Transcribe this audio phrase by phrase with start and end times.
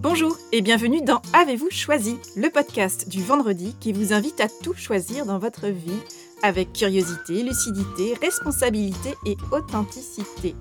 [0.00, 4.74] Bonjour et bienvenue dans Avez-vous choisi, le podcast du vendredi qui vous invite à tout
[4.74, 6.00] choisir dans votre vie
[6.42, 10.56] avec curiosité, lucidité, responsabilité et authenticité.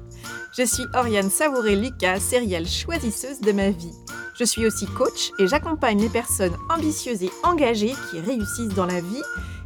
[0.56, 3.94] Je suis Oriane Savouré-Lucas, sérielle choisisseuse de ma vie.
[4.38, 9.02] Je suis aussi coach et j'accompagne les personnes ambitieuses et engagées qui réussissent dans la
[9.02, 9.24] vie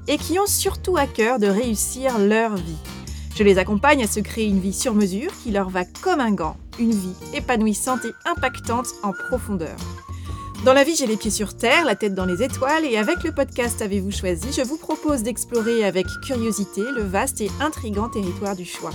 [0.08, 2.96] et qui ont surtout à cœur de réussir leur vie.
[3.38, 6.32] Je les accompagne à se créer une vie sur mesure qui leur va comme un
[6.32, 9.76] gant, une vie épanouissante et impactante en profondeur.
[10.66, 13.24] Dans la vie, j'ai les pieds sur terre, la tête dans les étoiles, et avec
[13.24, 18.56] le podcast Avez-vous choisi, je vous propose d'explorer avec curiosité le vaste et intrigant territoire
[18.56, 18.89] du choix.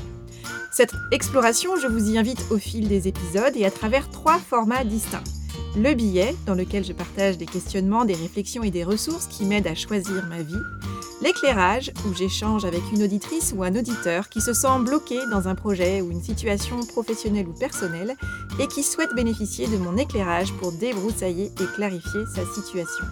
[0.72, 4.82] Cette exploration, je vous y invite au fil des épisodes et à travers trois formats
[4.82, 5.22] distincts.
[5.76, 9.68] Le billet, dans lequel je partage des questionnements, des réflexions et des ressources qui m'aident
[9.68, 10.58] à choisir ma vie.
[11.22, 15.54] L'éclairage, où j'échange avec une auditrice ou un auditeur qui se sent bloqué dans un
[15.54, 18.16] projet ou une situation professionnelle ou personnelle
[18.58, 23.04] et qui souhaite bénéficier de mon éclairage pour débroussailler et clarifier sa situation.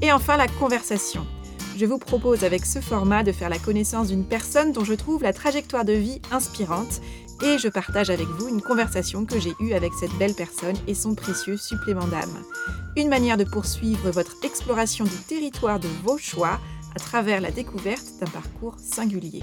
[0.00, 1.26] Et enfin la conversation.
[1.76, 5.24] Je vous propose avec ce format de faire la connaissance d'une personne dont je trouve
[5.24, 7.00] la trajectoire de vie inspirante
[7.42, 10.94] et je partage avec vous une conversation que j'ai eue avec cette belle personne et
[10.94, 12.44] son précieux supplément d'âme.
[12.96, 16.60] Une manière de poursuivre votre exploration du territoire de vos choix
[16.94, 19.42] à travers la découverte d'un parcours singulier.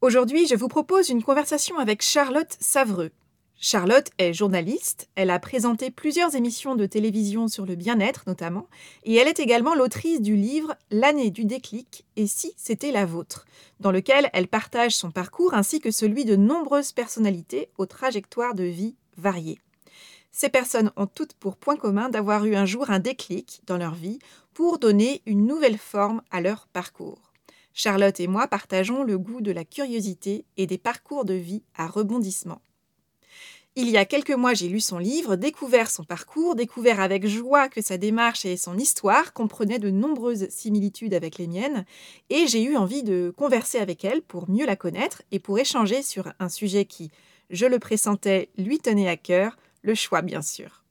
[0.00, 3.10] Aujourd'hui, je vous propose une conversation avec Charlotte Savreux.
[3.56, 8.66] Charlotte est journaliste, elle a présenté plusieurs émissions de télévision sur le bien-être notamment,
[9.04, 13.46] et elle est également l'autrice du livre L'année du déclic et si c'était la vôtre,
[13.80, 18.64] dans lequel elle partage son parcours ainsi que celui de nombreuses personnalités aux trajectoires de
[18.64, 19.60] vie variées.
[20.36, 23.94] Ces personnes ont toutes pour point commun d'avoir eu un jour un déclic dans leur
[23.94, 24.18] vie
[24.52, 27.32] pour donner une nouvelle forme à leur parcours.
[27.72, 31.86] Charlotte et moi partageons le goût de la curiosité et des parcours de vie à
[31.86, 32.60] rebondissement.
[33.76, 37.68] Il y a quelques mois, j'ai lu son livre, découvert son parcours, découvert avec joie
[37.68, 41.84] que sa démarche et son histoire comprenaient de nombreuses similitudes avec les miennes,
[42.28, 46.02] et j'ai eu envie de converser avec elle pour mieux la connaître et pour échanger
[46.02, 47.12] sur un sujet qui,
[47.50, 50.82] je le pressentais, lui tenait à cœur, le choix bien sûr.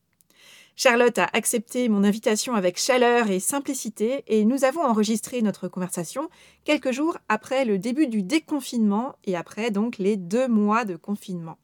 [0.75, 6.29] Charlotte a accepté mon invitation avec chaleur et simplicité et nous avons enregistré notre conversation
[6.63, 11.57] quelques jours après le début du déconfinement et après donc les deux mois de confinement.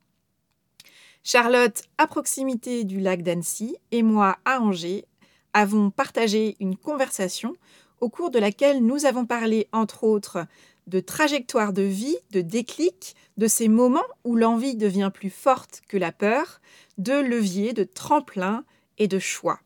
[1.23, 5.05] Charlotte à proximité du lac d'Annecy et moi à Angers
[5.53, 7.55] avons partagé une conversation
[8.01, 10.45] au cours de laquelle nous avons parlé entre autres
[10.89, 15.97] de trajectoire de vie, de déclic, de ces moments où l'envie devient plus forte que
[15.97, 16.61] la peur,
[16.99, 18.65] de levier, de tremplin
[18.97, 19.61] et de choix.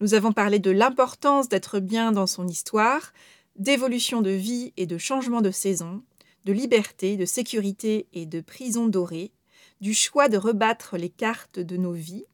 [0.00, 3.12] Nous avons parlé de l'importance d'être bien dans son histoire,
[3.56, 6.02] d'évolution de vie et de changement de saison,
[6.44, 9.32] de liberté, de sécurité et de prison dorée,
[9.80, 12.26] du choix de rebattre les cartes de nos vies,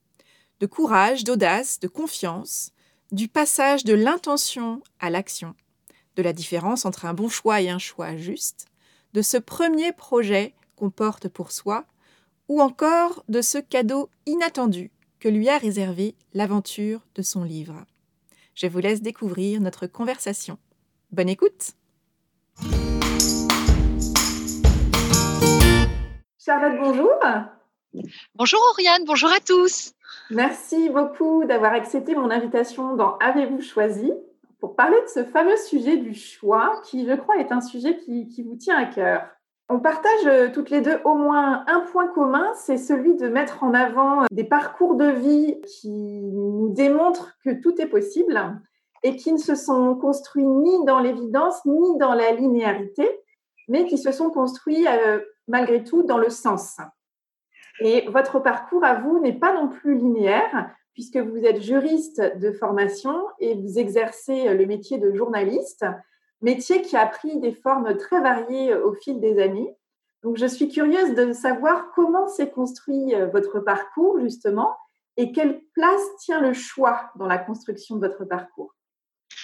[0.59, 2.73] de courage, d'audace, de confiance,
[3.13, 5.55] du passage de l'intention à l'action,
[6.17, 8.69] de la différence entre un bon choix et un choix juste,
[9.13, 11.85] de ce premier projet qu'on porte pour soi,
[12.51, 14.91] ou encore de ce cadeau inattendu
[15.21, 17.85] que lui a réservé l'aventure de son livre.
[18.57, 20.59] Je vous laisse découvrir notre conversation.
[21.13, 21.75] Bonne écoute
[26.45, 27.13] Charlotte, bonjour
[28.35, 29.93] Bonjour Oriane, bonjour à tous
[30.31, 34.13] Merci beaucoup d'avoir accepté mon invitation dans Avez-vous choisi
[34.59, 38.27] pour parler de ce fameux sujet du choix qui, je crois, est un sujet qui,
[38.27, 39.23] qui vous tient à cœur.
[39.73, 43.63] On partage euh, toutes les deux au moins un point commun, c'est celui de mettre
[43.63, 48.61] en avant euh, des parcours de vie qui nous démontrent que tout est possible
[49.05, 53.09] et qui ne se sont construits ni dans l'évidence ni dans la linéarité,
[53.69, 56.79] mais qui se sont construits euh, malgré tout dans le sens.
[57.79, 62.51] Et votre parcours à vous n'est pas non plus linéaire, puisque vous êtes juriste de
[62.51, 65.87] formation et vous exercez le métier de journaliste
[66.43, 69.75] métier qui a pris des formes très variées euh, au fil des années.
[70.23, 74.77] Donc, je suis curieuse de savoir comment s'est construit euh, votre parcours, justement,
[75.17, 78.75] et quelle place tient le choix dans la construction de votre parcours.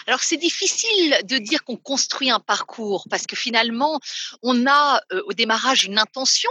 [0.08, 3.98] Alors c'est difficile de dire qu'on construit un parcours parce que finalement
[4.42, 6.50] on a euh, au démarrage une intention,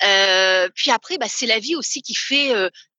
[0.00, 2.52] puis après bah, c'est la vie aussi qui fait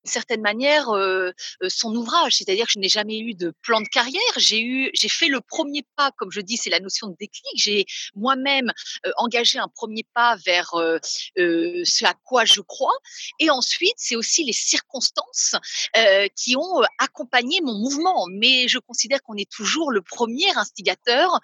[0.06, 1.32] certaine manière euh,
[1.64, 4.22] euh, son ouvrage, c'est-à-dire que je n'ai jamais eu de plan de carrière.
[4.38, 7.52] J'ai eu, j'ai fait le premier pas, comme je dis, c'est la notion de déclic.
[7.56, 7.86] J'ai
[8.16, 8.72] moi-même
[9.06, 10.72] euh, engagé un premier pas vers
[11.36, 12.96] ce à quoi je crois,
[13.40, 15.56] et ensuite c'est aussi les circonstances
[16.36, 18.28] qui ont accompagné mon mouvement.
[18.30, 21.40] Mais je considère qu'on est toujours le premier instigateur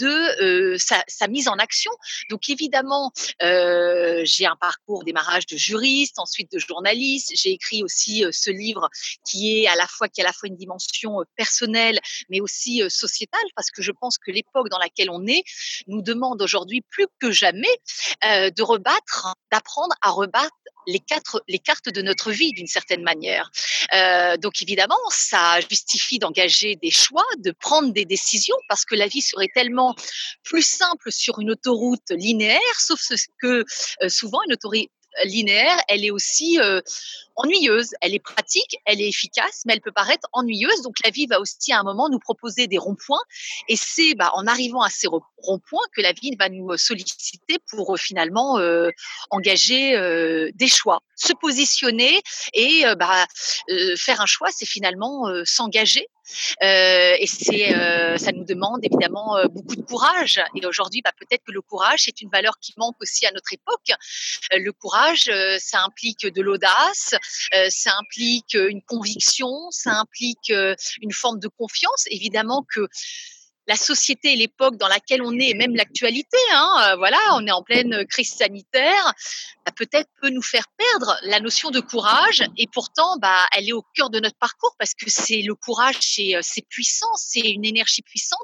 [0.00, 1.90] de sa, sa, mise en action.
[2.30, 7.32] Donc évidemment, j'ai un parcours démarrage de juriste, ensuite de journaliste.
[7.34, 8.88] J'ai écrit aussi ce livre
[9.28, 10.08] qui est à la fois
[10.44, 11.98] une dimension personnelle
[12.28, 15.42] mais aussi sociétale parce que je pense que l'époque dans laquelle on est
[15.86, 17.74] nous demande aujourd'hui plus que jamais
[18.22, 20.54] de rebattre, d'apprendre à rebattre
[20.86, 23.50] les, cartes de notre vie d'une certaine manière.
[24.40, 29.22] Donc évidemment, ça justifie d'engager des choix, de prendre des décisions, parce que la vie
[29.22, 29.94] serait tellement
[30.44, 33.00] plus simple sur une autoroute linéaire, sauf
[33.40, 33.64] que
[34.08, 34.90] souvent une autoroute
[35.24, 36.80] linéaire, elle est aussi euh,
[37.36, 37.90] ennuyeuse.
[38.00, 40.82] Elle est pratique, elle est efficace, mais elle peut paraître ennuyeuse.
[40.82, 43.22] Donc la vie va aussi à un moment nous proposer des ronds-points.
[43.68, 47.94] Et c'est bah, en arrivant à ces ronds-points que la vie va nous solliciter pour
[47.94, 48.90] euh, finalement euh,
[49.30, 49.76] engager
[50.54, 52.20] des choix, se positionner
[52.52, 53.26] et bah,
[53.96, 56.15] faire un choix, c'est finalement s'engager euh,
[56.60, 60.40] et c'est, euh, ça nous demande évidemment euh, beaucoup de courage.
[60.54, 63.52] Et aujourd'hui, bah, peut-être que le courage, c'est une valeur qui manque aussi à notre
[63.52, 63.90] époque.
[64.52, 67.14] le courage, ça implique de l'audace,
[67.68, 72.04] ça implique une conviction, ça implique une forme de confiance.
[72.10, 72.88] Évidemment que
[73.66, 77.46] la société et l'époque dans laquelle on est, et même l'actualité, hein, euh, voilà, on
[77.46, 79.12] est en pleine crise sanitaire,
[79.64, 82.44] bah, peut-être peut nous faire perdre la notion de courage.
[82.56, 85.96] Et pourtant, bah, elle est au cœur de notre parcours parce que c'est le courage,
[86.00, 88.38] c'est, euh, puissant, c'est une énergie puissante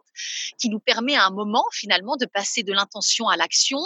[0.59, 3.79] qui nous permet à un moment finalement de passer de l'intention à l'action,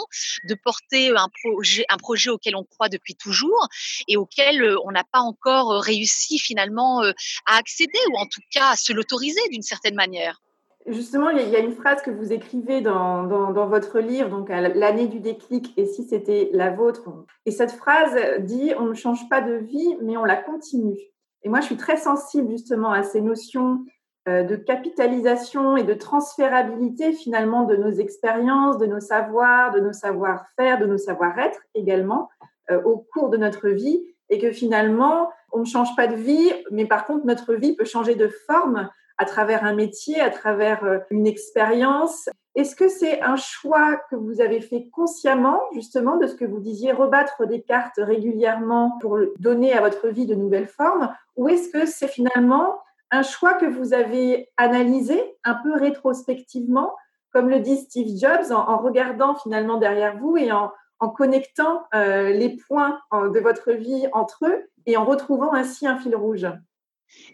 [0.45, 3.67] de porter un projet, un projet auquel on croit depuis toujours
[4.07, 7.01] et auquel euh, on n'a pas encore réussi finalement
[7.45, 10.39] à accéder ou en tout cas à se l'autoriser d'une certaine manière.
[10.87, 15.07] Justement, il y a une phrase que vous écrivez dans, dans, votre livre, donc l'année
[15.07, 17.03] du déclic, et si c'était la vôtre.
[17.45, 20.97] Et cette phrase dit on ne change pas de vie, mais on la continue.
[21.43, 23.83] Et moi, je suis très sensible justement à ces notions
[24.29, 29.93] euh, de capitalisation et de transférabilité finalement de nos expériences, de nos savoirs, de nos
[29.93, 32.29] savoir-faire, de nos savoir-être également
[32.71, 36.51] euh, au cours de notre vie, et que finalement, on ne change pas de vie,
[36.71, 40.83] mais par contre, notre vie peut changer de forme à travers un métier, à travers
[40.83, 42.29] euh, une expérience.
[42.55, 46.59] Est-ce que c'est un choix que vous avez fait consciemment, justement, de ce que vous
[46.59, 51.69] disiez, rebattre des cartes régulièrement pour donner à votre vie de nouvelles formes, ou est-ce
[51.69, 52.79] que c'est finalement
[53.11, 56.95] un choix que vous avez analysé un peu rétrospectivement,
[57.31, 60.71] comme le dit Steve Jobs, en, regardant finalement derrière vous et en,
[61.15, 66.15] connectant euh, les points de votre vie entre eux et en retrouvant ainsi un fil
[66.15, 66.47] rouge?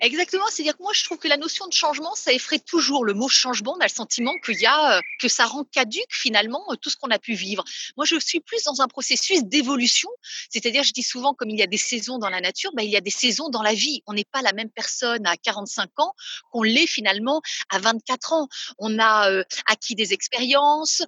[0.02, 3.14] Exactement, c'est-à-dire que moi je trouve que la notion de changement, ça effraie toujours le
[3.14, 3.74] mot changement.
[3.78, 6.90] On a le sentiment qu'il y a euh, que ça rend caduque finalement euh, tout
[6.90, 7.64] ce qu'on a pu vivre.
[7.98, 10.10] Moi, je suis plus dans un processus d'évolution,
[10.50, 12.92] c'est-à-dire je dis souvent comme il y a des saisons dans la nature, ben, il
[12.92, 14.02] y a des saisons dans la vie.
[14.08, 16.14] On n'est pas la même personne à 45 ans
[16.52, 18.48] qu'on l'est finalement à 24 ans.
[18.78, 21.02] On a euh, acquis des expériences,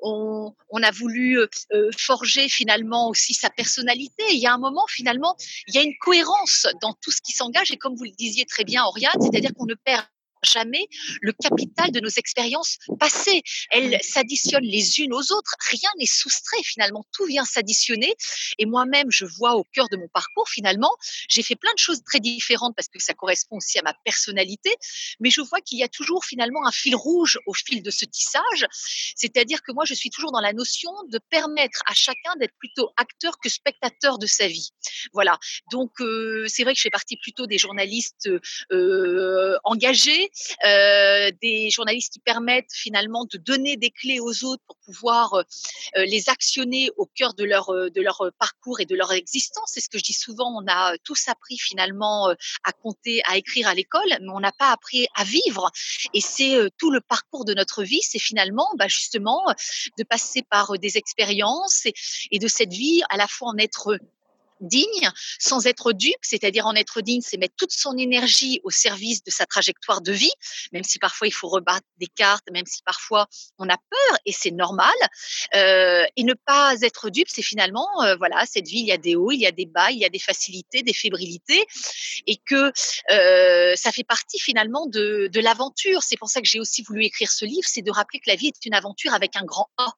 [0.00, 1.38] on, on, a voulu
[1.96, 4.24] forger finalement aussi sa personnalité.
[4.30, 5.36] il y a un moment finalement,
[5.68, 8.44] il y a une cohérence dans tout ce qui s'engage et comme vous le disiez
[8.46, 10.04] très bien, Oriane, c'est-à-dire qu'on ne perd
[10.44, 10.86] jamais
[11.20, 13.42] le capital de nos expériences passées.
[13.70, 15.54] Elles s'additionnent les unes aux autres.
[15.70, 17.04] Rien n'est soustrait finalement.
[17.12, 18.14] Tout vient s'additionner.
[18.58, 20.94] Et moi-même, je vois au cœur de mon parcours finalement,
[21.28, 24.74] j'ai fait plein de choses très différentes parce que ça correspond aussi à ma personnalité.
[25.20, 28.04] Mais je vois qu'il y a toujours finalement un fil rouge au fil de ce
[28.04, 28.66] tissage.
[29.16, 32.90] C'est-à-dire que moi, je suis toujours dans la notion de permettre à chacun d'être plutôt
[32.96, 34.70] acteur que spectateur de sa vie.
[35.12, 35.38] Voilà.
[35.70, 38.28] Donc, euh, c'est vrai que je fais partie plutôt des journalistes
[38.72, 40.30] euh, engagés,
[41.42, 45.42] des journalistes qui permettent finalement de donner des clés aux autres pour pouvoir euh,
[45.96, 49.70] euh, les actionner au cœur de leur de leur parcours et de leur existence.
[49.72, 50.54] C'est ce que je dis souvent.
[50.56, 52.28] On a tous appris finalement
[52.64, 55.70] à compter, à écrire à l'école, mais on n'a pas appris à vivre.
[56.12, 59.42] Et c'est tout le parcours de notre vie, c'est finalement bah, justement
[59.98, 61.94] de passer par des expériences et,
[62.30, 63.98] et de cette vie à la fois en être
[64.68, 69.22] digne, sans être dupe, c'est-à-dire en être digne, c'est mettre toute son énergie au service
[69.22, 70.32] de sa trajectoire de vie,
[70.72, 73.26] même si parfois il faut rebattre des cartes, même si parfois
[73.58, 74.94] on a peur, et c'est normal.
[75.54, 78.98] Euh, et ne pas être dupe, c'est finalement, euh, voilà, cette vie, il y a
[78.98, 81.64] des hauts, il y a des bas, il y a des facilités, des fébrilités,
[82.26, 82.72] et que
[83.10, 86.02] euh, ça fait partie finalement de, de l'aventure.
[86.02, 88.36] C'est pour ça que j'ai aussi voulu écrire ce livre, c'est de rappeler que la
[88.36, 89.92] vie est une aventure avec un grand A.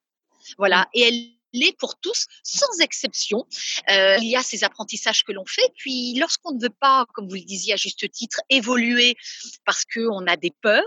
[0.59, 0.89] Voilà, mmh.
[0.95, 3.47] et elle l'est pour tous, sans exception.
[3.91, 5.71] Euh, il y a ces apprentissages que l'on fait.
[5.77, 9.17] Puis, lorsqu'on ne veut pas, comme vous le disiez à juste titre, évoluer
[9.65, 10.83] parce qu'on a des peurs,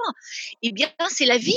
[0.61, 1.55] eh bien, c'est la vie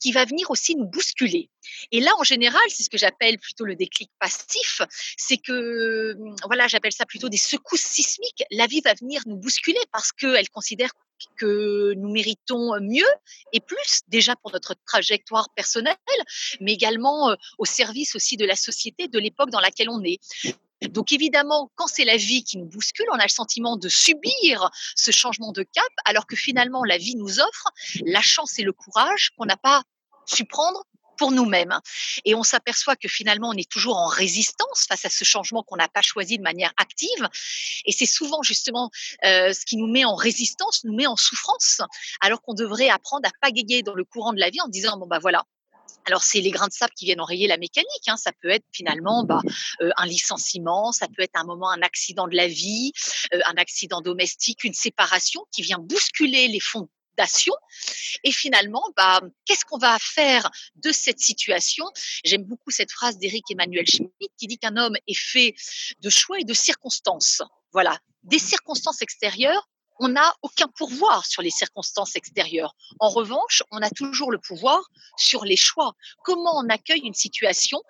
[0.00, 1.50] qui va venir aussi nous bousculer.
[1.92, 4.82] Et là, en général, c'est ce que j'appelle plutôt le déclic passif.
[5.16, 6.16] C'est que,
[6.46, 8.44] voilà, j'appelle ça plutôt des secousses sismiques.
[8.50, 10.90] La vie va venir nous bousculer parce qu'elle considère
[11.36, 13.06] que nous méritons mieux
[13.52, 15.96] et plus déjà pour notre trajectoire personnelle,
[16.60, 20.18] mais également euh, au service aussi de la société, de l'époque dans laquelle on est.
[20.90, 24.70] Donc évidemment, quand c'est la vie qui nous bouscule, on a le sentiment de subir
[24.96, 27.68] ce changement de cap, alors que finalement la vie nous offre
[28.04, 29.82] la chance et le courage qu'on n'a pas
[30.26, 30.84] su prendre
[31.16, 31.78] pour nous-mêmes.
[32.24, 35.76] Et on s'aperçoit que finalement, on est toujours en résistance face à ce changement qu'on
[35.76, 37.28] n'a pas choisi de manière active.
[37.84, 38.90] Et c'est souvent justement
[39.24, 41.80] euh, ce qui nous met en résistance, nous met en souffrance,
[42.20, 45.06] alors qu'on devrait apprendre à pagayer dans le courant de la vie en disant, bon,
[45.06, 45.44] bah voilà,
[46.06, 48.08] alors, c'est les grains de sable qui viennent enrayer la mécanique.
[48.08, 48.16] Hein.
[48.16, 49.40] Ça peut être finalement bah,
[49.80, 52.92] euh, un licenciement, ça peut être un moment un accident de la vie,
[53.32, 56.88] euh, un accident domestique, une séparation qui vient bousculer les fonds
[58.24, 61.84] et finalement, bah, qu'est-ce qu'on va faire de cette situation?
[62.24, 65.54] J'aime beaucoup cette phrase d'Éric Emmanuel Schmitt qui dit qu'un homme est fait
[66.00, 67.42] de choix et de circonstances.
[67.72, 69.68] Voilà, des circonstances extérieures
[70.00, 72.74] on n'a aucun pouvoir sur les circonstances extérieures.
[73.00, 74.80] En revanche, on a toujours le pouvoir
[75.16, 75.92] sur les choix.
[76.24, 77.82] Comment on accueille une situation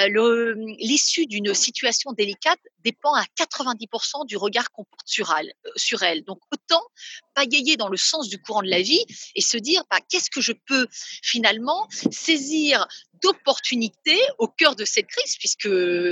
[0.00, 5.98] euh, L'issue d'une situation délicate dépend à 90% du regard qu'on porte sur elle, euh,
[6.02, 6.24] elle.
[6.24, 6.82] Donc autant
[7.34, 10.40] pagayer dans le sens du courant de la vie et se dire bah, qu'est-ce que
[10.40, 10.86] je peux
[11.22, 12.86] finalement saisir
[13.22, 15.68] d'opportunités au cœur de cette crise, puisque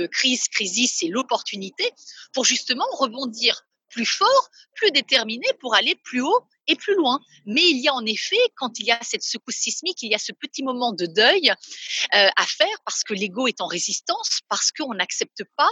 [0.09, 1.89] crise, crisis, c'est l'opportunité,
[2.33, 3.63] pour justement rebondir
[3.97, 7.19] plus fort, plus déterminé pour aller plus haut et plus loin.
[7.47, 10.15] Mais il y a en effet, quand il y a cette secousse sismique, il y
[10.15, 14.41] a ce petit moment de deuil euh, à faire parce que l'ego est en résistance,
[14.49, 15.71] parce qu'on n'accepte pas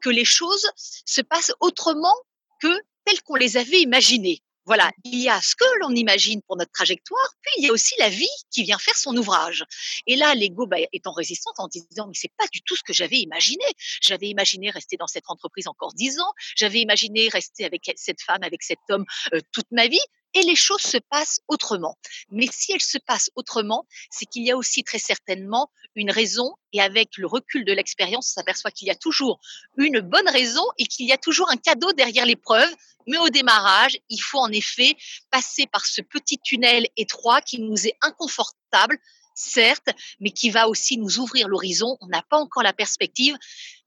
[0.00, 0.66] que les choses
[1.04, 2.16] se passent autrement
[2.62, 4.42] que telles qu'on les avait imaginées.
[4.66, 7.72] Voilà, il y a ce que l'on imagine pour notre trajectoire, puis il y a
[7.72, 9.64] aussi la vie qui vient faire son ouvrage.
[10.06, 12.82] Et là, l'ego bah, est en résistance en disant mais c'est pas du tout ce
[12.82, 13.64] que j'avais imaginé.
[14.02, 16.32] J'avais imaginé rester dans cette entreprise encore dix ans.
[16.56, 20.00] J'avais imaginé rester avec cette femme, avec cet homme euh, toute ma vie
[20.34, 21.96] et les choses se passent autrement.
[22.30, 26.54] Mais si elles se passent autrement, c'est qu'il y a aussi très certainement une raison
[26.72, 29.40] et avec le recul de l'expérience, on s'aperçoit qu'il y a toujours
[29.78, 32.70] une bonne raison et qu'il y a toujours un cadeau derrière l'épreuve.
[33.06, 34.96] Mais au démarrage, il faut en effet
[35.30, 38.98] passer par ce petit tunnel étroit qui nous est inconfortable,
[39.34, 39.88] certes,
[40.20, 41.96] mais qui va aussi nous ouvrir l'horizon.
[42.00, 43.36] On n'a pas encore la perspective,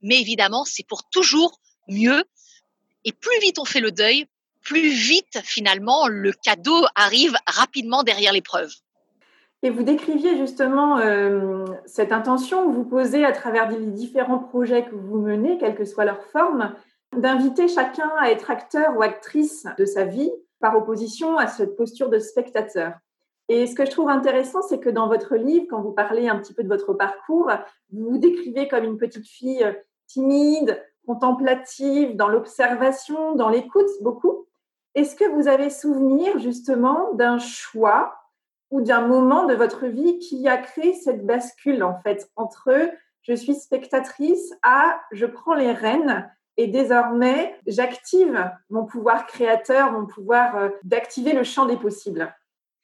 [0.01, 2.23] mais évidemment, c'est pour toujours mieux.
[3.03, 4.25] Et plus vite on fait le deuil,
[4.63, 8.71] plus vite, finalement, le cadeau arrive rapidement derrière l'épreuve.
[9.61, 14.85] Et vous décriviez justement euh, cette intention que vous posez à travers les différents projets
[14.85, 16.73] que vous menez, quelle que soit leur forme,
[17.15, 22.09] d'inviter chacun à être acteur ou actrice de sa vie par opposition à cette posture
[22.09, 22.93] de spectateur.
[23.49, 26.37] Et ce que je trouve intéressant, c'est que dans votre livre, quand vous parlez un
[26.37, 27.51] petit peu de votre parcours,
[27.91, 29.73] vous vous décrivez comme une petite fille euh,
[30.07, 34.45] timide, contemplative, dans l'observation, dans l'écoute beaucoup.
[34.95, 38.15] Est-ce que vous avez souvenir justement d'un choix
[38.71, 42.71] ou d'un moment de votre vie qui a créé cette bascule en fait entre
[43.21, 50.05] je suis spectatrice à je prends les rênes et désormais j'active mon pouvoir créateur, mon
[50.05, 52.33] pouvoir euh, d'activer le champ des possibles?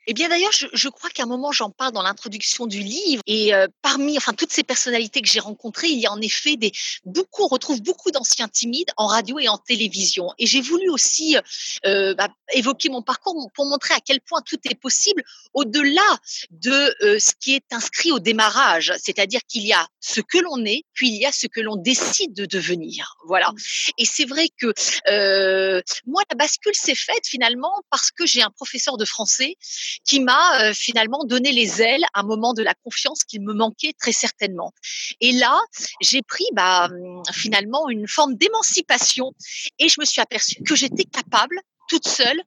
[0.07, 3.21] Eh bien d'ailleurs, je, je, crois qu'à un moment j'en parle dans l'introduction du livre
[3.27, 6.57] et euh, parmi enfin toutes ces personnalités que j'ai rencontrées, il y a en effet
[6.57, 6.71] des
[7.05, 11.37] beaucoup on retrouve beaucoup d'anciens timides en radio et en télévision et j'ai voulu aussi
[11.85, 16.19] euh, bah, évoquer mon parcours pour montrer à quel point tout est possible au-delà
[16.51, 20.63] de euh, ce qui est inscrit au démarrage, c'est-à-dire qu'il y a ce que l'on
[20.65, 23.15] est, puis il y a ce que l'on décide de devenir.
[23.27, 23.51] Voilà.
[23.51, 23.57] Mmh.
[23.99, 24.73] Et c'est vrai que
[25.09, 29.55] euh, moi la bascule s'est faite finalement parce que j'ai un professeur de français
[30.03, 33.53] qui m'a euh, finalement donné les ailes à un moment de la confiance qu'il me
[33.53, 34.73] manquait très certainement.
[35.21, 35.57] Et là,
[36.01, 39.33] j'ai pris bah, hum, finalement une forme d'émancipation
[39.79, 42.41] et je me suis aperçue que j'étais capable toute seule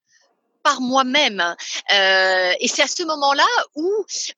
[0.68, 1.40] par moi-même.
[1.94, 3.90] Euh, et c'est à ce moment-là où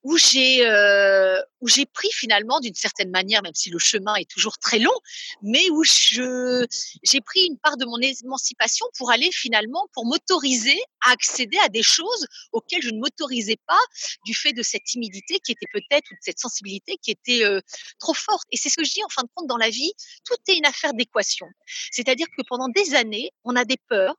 [0.03, 4.29] où j'ai euh, où j'ai pris finalement d'une certaine manière, même si le chemin est
[4.29, 4.97] toujours très long,
[5.41, 6.65] mais où je
[7.03, 11.67] j'ai pris une part de mon émancipation pour aller finalement pour m'autoriser à accéder à
[11.67, 13.83] des choses auxquelles je ne m'autorisais pas
[14.25, 17.59] du fait de cette timidité qui était peut-être ou de cette sensibilité qui était euh,
[17.99, 18.47] trop forte.
[18.53, 19.91] Et c'est ce que je dis en fin de compte dans la vie,
[20.25, 21.47] tout est une affaire d'équation.
[21.91, 24.15] C'est-à-dire que pendant des années, on a des peurs,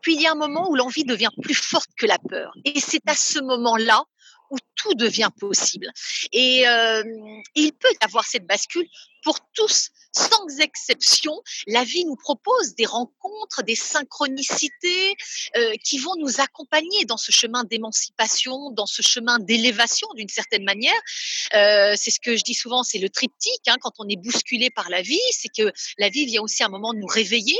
[0.00, 2.52] puis il y a un moment où l'envie devient plus forte que la peur.
[2.64, 4.04] Et c'est à ce moment-là
[4.50, 5.90] où tout devient possible.
[6.32, 7.02] Et euh,
[7.54, 8.86] il peut y avoir cette bascule
[9.24, 15.16] pour tous, sans exception, la vie nous propose des rencontres, des synchronicités
[15.56, 20.62] euh, qui vont nous accompagner dans ce chemin d'émancipation, dans ce chemin d'élévation d'une certaine
[20.62, 20.94] manière.
[21.54, 23.66] Euh, c'est ce que je dis souvent, c'est le triptyque.
[23.66, 26.66] Hein, quand on est bousculé par la vie, c'est que la vie vient aussi à
[26.66, 27.58] un moment de nous réveiller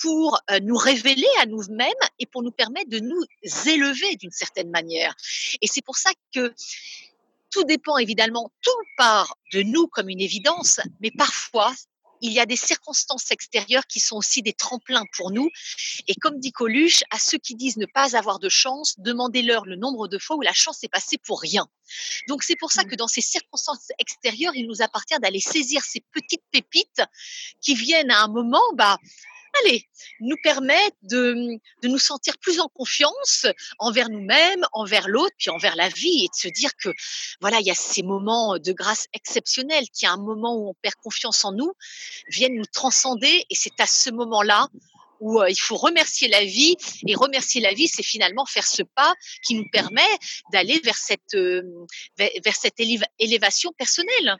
[0.00, 1.88] pour euh, nous révéler à nous-mêmes
[2.18, 3.24] et pour nous permettre de nous
[3.66, 5.14] élever d'une certaine manière.
[5.62, 6.54] Et c'est pour ça que
[7.50, 11.72] tout dépend évidemment, tout part de nous comme une évidence, mais parfois,
[12.20, 15.48] il y a des circonstances extérieures qui sont aussi des tremplins pour nous.
[16.06, 19.76] Et comme dit Coluche, à ceux qui disent ne pas avoir de chance, demandez-leur le
[19.76, 21.66] nombre de fois où la chance est passée pour rien.
[22.28, 22.88] Donc c'est pour ça mmh.
[22.88, 27.02] que dans ces circonstances extérieures, il nous appartient d'aller saisir ces petites pépites
[27.60, 28.98] qui viennent à un moment, bah,
[29.64, 29.88] allez,
[30.20, 33.46] nous permettent de, de nous sentir plus en confiance
[33.78, 36.90] envers nous-mêmes, envers l'autre, puis envers la vie, et de se dire que
[37.40, 40.70] voilà, il y a ces moments de grâce exceptionnels, qu'il y a un moment où
[40.70, 41.72] on perd confiance en nous,
[42.28, 44.68] viennent nous transcender, et c'est à ce moment-là
[45.20, 46.76] où euh, il faut remercier la vie
[47.06, 49.14] et remercier la vie, c'est finalement faire ce pas
[49.44, 50.00] qui nous permet
[50.52, 51.62] d'aller vers cette euh,
[52.16, 52.80] vers cette
[53.18, 54.36] élévation personnelle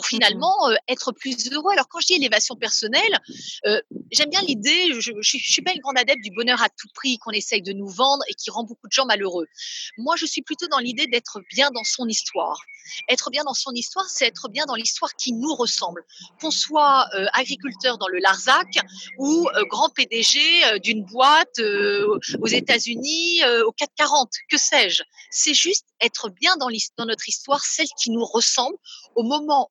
[0.00, 1.72] pour mmh finalement euh, être plus heureux.
[1.72, 3.18] Alors quand je dis élévation personnelle,
[3.66, 3.80] euh,
[4.10, 7.18] j'aime bien l'idée, je ne suis pas une grande adepte du bonheur à tout prix
[7.18, 9.46] qu'on essaye de nous vendre et qui rend beaucoup de gens malheureux.
[9.98, 12.58] Moi, je suis plutôt dans l'idée d'être bien dans son histoire.
[13.08, 16.04] Être bien dans son histoire, c'est être bien dans l'histoire qui nous ressemble.
[16.40, 18.68] Qu'on soit euh, agriculteur dans le Larzac
[19.18, 20.40] ou grand PDG
[20.82, 25.02] d'une boîte aux États-Unis au 440, que sais-je.
[25.30, 26.68] C'est juste être bien dans,
[27.06, 28.76] notre histoire, celle qui nous ressemble
[29.14, 29.70] au moment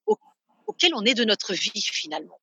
[0.67, 2.39] auquel on est de notre vie finalement.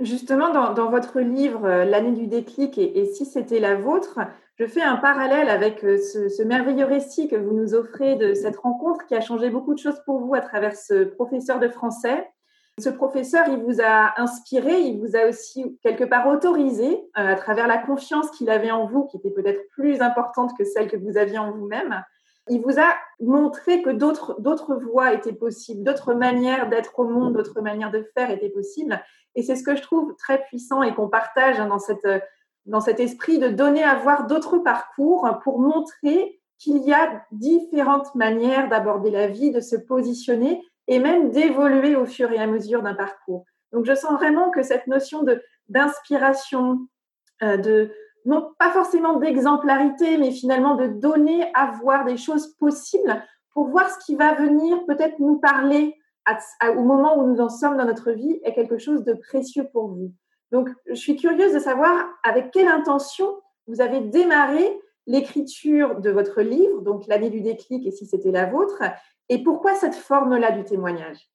[0.00, 4.18] Justement, dans, votre livre euh, L'année du déclic et, si c'était la vôtre,
[4.58, 8.56] je fais un parallèle avec euh, ce, merveilleux récit que vous nous offrez de cette
[8.56, 12.28] rencontre qui a changé beaucoup de choses pour vous à travers ce professeur de français.
[12.78, 17.34] Ce professeur, il vous a inspiré, il vous a aussi quelque part autorisé euh, à
[17.34, 20.98] travers la confiance qu'il avait en vous, qui était peut-être plus importante que celle que
[20.98, 22.02] vous aviez en vous-même,
[22.48, 27.60] il vous a montré que d'autres, voies étaient possibles, d'autres manières d'être au monde, d'autres
[27.60, 29.00] manières de faire étaient possibles.
[29.34, 33.48] Et c'est ce que je trouve très puissant et qu'on partage dans, cet esprit de
[33.48, 39.50] donner à voir d'autres parcours pour montrer qu'il y a différentes manières d'aborder la vie,
[39.50, 43.44] de se positionner et même d'évoluer au fur et à mesure d'un parcours.
[43.72, 45.24] Donc je sens vraiment que cette notion
[45.68, 46.78] d'inspiration,
[47.42, 47.90] euh, de,
[48.26, 53.90] non pas forcément d'exemplarité, mais finalement de donner à voir des choses possibles pour voir
[53.90, 55.94] ce qui va venir peut-être nous parler
[56.76, 59.88] au moment où nous en sommes dans notre vie est quelque chose de précieux pour
[59.88, 60.12] vous.
[60.50, 63.26] Donc, je suis curieuse de savoir avec quelle intention
[63.66, 64.64] vous avez démarré
[65.06, 68.82] l'écriture de votre livre, donc l'année du déclic et si c'était la vôtre,
[69.28, 71.30] et pourquoi cette forme-là du témoignage?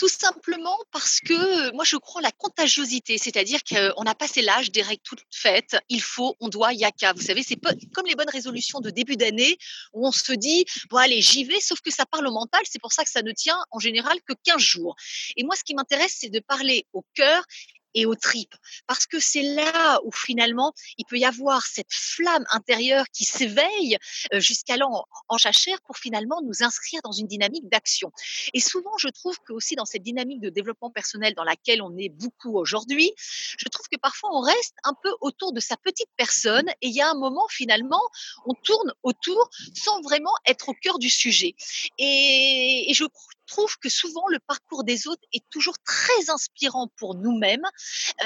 [0.00, 4.80] Tout simplement parce que moi je crois la contagiosité, c'est-à-dire qu'on a passé l'âge des
[4.80, 7.12] règles toutes faites, il faut, on doit, y a qu'à.
[7.12, 7.58] Vous savez, c'est
[7.92, 9.58] comme les bonnes résolutions de début d'année
[9.92, 12.80] où on se dit, bon allez, j'y vais, sauf que ça parle au mental, c'est
[12.80, 14.96] pour ça que ça ne tient en général que 15 jours.
[15.36, 17.44] Et moi ce qui m'intéresse, c'est de parler au cœur
[17.94, 18.54] et aux tripes.
[18.86, 23.98] Parce que c'est là où finalement il peut y avoir cette flamme intérieure qui s'éveille
[24.32, 28.12] euh, jusqu'à en, en chachère pour finalement nous inscrire dans une dynamique d'action.
[28.54, 31.96] Et souvent, je trouve que aussi dans cette dynamique de développement personnel dans laquelle on
[31.96, 36.08] est beaucoup aujourd'hui, je trouve que parfois on reste un peu autour de sa petite
[36.16, 38.00] personne et il y a un moment finalement,
[38.46, 41.54] on tourne autour sans vraiment être au cœur du sujet.
[41.98, 43.04] Et, et je
[43.50, 47.64] trouve que souvent le parcours des autres est toujours très inspirant pour nous-mêmes.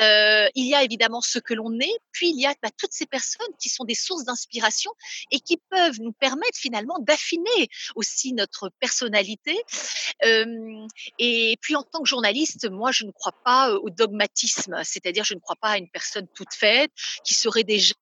[0.01, 2.93] Euh, il y a évidemment ce que l'on est, puis il y a bah, toutes
[2.93, 4.93] ces personnes qui sont des sources d'inspiration
[5.31, 9.57] et qui peuvent nous permettre finalement d'affiner aussi notre personnalité.
[11.19, 15.35] Et puis en tant que journaliste, moi je ne crois pas au dogmatisme, c'est-à-dire je
[15.35, 16.91] ne crois pas à une personne toute faite
[17.25, 17.95] qui serait déjà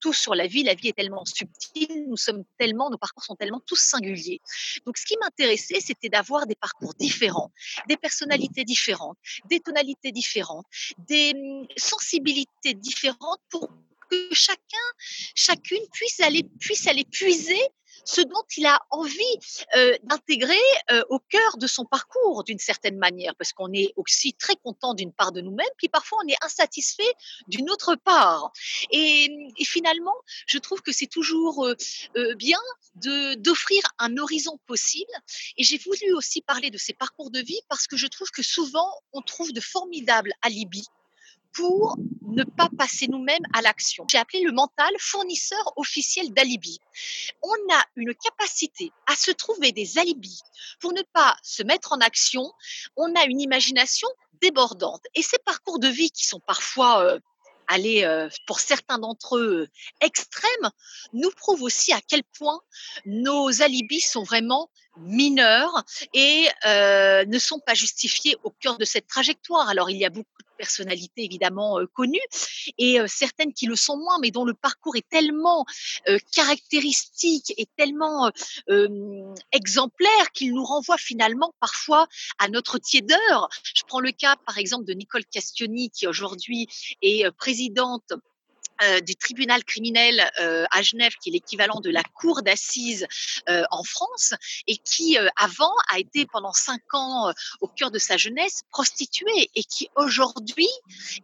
[0.00, 0.62] tout sur la vie.
[0.64, 4.40] La vie est tellement subtile, nous sommes tellement, nos parcours sont tellement tous singuliers.
[4.86, 7.52] Donc ce qui m'intéressait, c'était d'avoir des parcours différents,
[7.88, 10.66] des personnalités différentes, des tonalités différentes,
[11.08, 13.68] des mmh, sensibilités différentes pour
[14.10, 14.88] que chacun,
[15.34, 17.60] chacune puisse aller, puisse aller puiser
[18.08, 19.36] ce dont il a envie
[19.76, 20.56] euh, d'intégrer
[20.90, 24.94] euh, au cœur de son parcours d'une certaine manière, parce qu'on est aussi très content
[24.94, 27.12] d'une part de nous-mêmes, puis parfois on est insatisfait
[27.48, 28.50] d'une autre part.
[28.90, 29.28] Et,
[29.62, 30.14] finalement,
[30.46, 32.58] je trouve que c'est toujours euh, bien
[32.94, 35.12] de d'offrir un horizon possible.
[35.58, 38.42] Et j'ai voulu aussi parler de ces parcours de vie parce que je trouve que
[38.42, 40.88] souvent on trouve de formidables alibis
[41.58, 44.06] pour ne pas passer nous-mêmes à l'action.
[44.08, 46.78] J'ai appelé le mental fournisseur officiel d'alibi.
[47.42, 50.42] On a une capacité à se trouver des alibis
[50.80, 52.52] pour ne pas se mettre en action.
[52.96, 54.06] On a une imagination
[54.40, 55.02] débordante.
[55.16, 57.18] Et ces parcours de vie qui sont parfois euh,
[57.70, 59.68] euh, pour certains d'entre eux
[60.00, 60.70] extrêmes,
[61.12, 62.60] nous prouvent aussi à quel point
[63.04, 69.06] nos alibis sont vraiment mineurs et euh, ne sont pas justifiés au cœur de cette
[69.06, 69.68] trajectoire.
[69.68, 72.18] Alors il y a beaucoup personnalités évidemment connues
[72.76, 75.64] et certaines qui le sont moins, mais dont le parcours est tellement
[76.32, 78.30] caractéristique et tellement
[79.52, 82.06] exemplaire qu'il nous renvoie finalement parfois
[82.38, 83.48] à notre tiédeur.
[83.62, 86.66] Je prends le cas par exemple de Nicole Castioni qui aujourd'hui
[87.02, 88.12] est présidente
[88.82, 93.06] euh, du tribunal criminel euh, à Genève, qui est l'équivalent de la cour d'assises
[93.48, 94.34] euh, en France,
[94.66, 99.64] et qui avant a été pendant cinq ans au cœur de sa jeunesse prostituée, et
[99.64, 100.68] qui aujourd'hui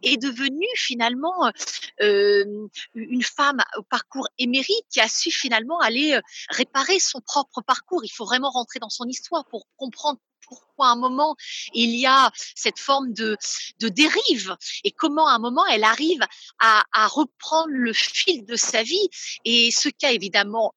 [0.03, 1.51] est devenue finalement
[1.99, 8.03] une femme au parcours émérite qui a su finalement aller réparer son propre parcours.
[8.03, 11.35] Il faut vraiment rentrer dans son histoire pour comprendre pourquoi à un moment
[11.73, 13.37] il y a cette forme de,
[13.79, 16.21] dérive et comment à un moment elle arrive
[16.59, 19.09] à, à reprendre le fil de sa vie.
[19.45, 20.73] Et ce cas évidemment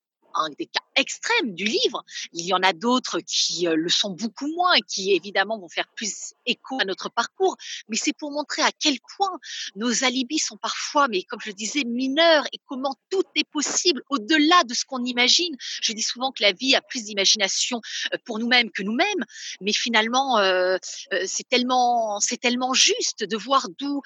[0.59, 2.05] des cas extrêmes du livre.
[2.33, 5.68] Il y en a d'autres qui euh, le sont beaucoup moins et qui évidemment vont
[5.68, 7.57] faire plus écho à notre parcours.
[7.88, 9.38] Mais c'est pour montrer à quel point
[9.77, 14.03] nos alibis sont parfois, mais comme je le disais, mineurs et comment tout est possible
[14.09, 15.57] au-delà de ce qu'on imagine.
[15.83, 17.81] Je dis souvent que la vie a plus d'imagination
[18.12, 19.24] euh, pour nous-mêmes que nous-mêmes,
[19.61, 20.79] mais finalement, euh,
[21.27, 24.03] c'est tellement, c'est tellement juste de voir d'où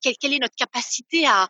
[0.00, 1.48] quelle, est notre capacité à,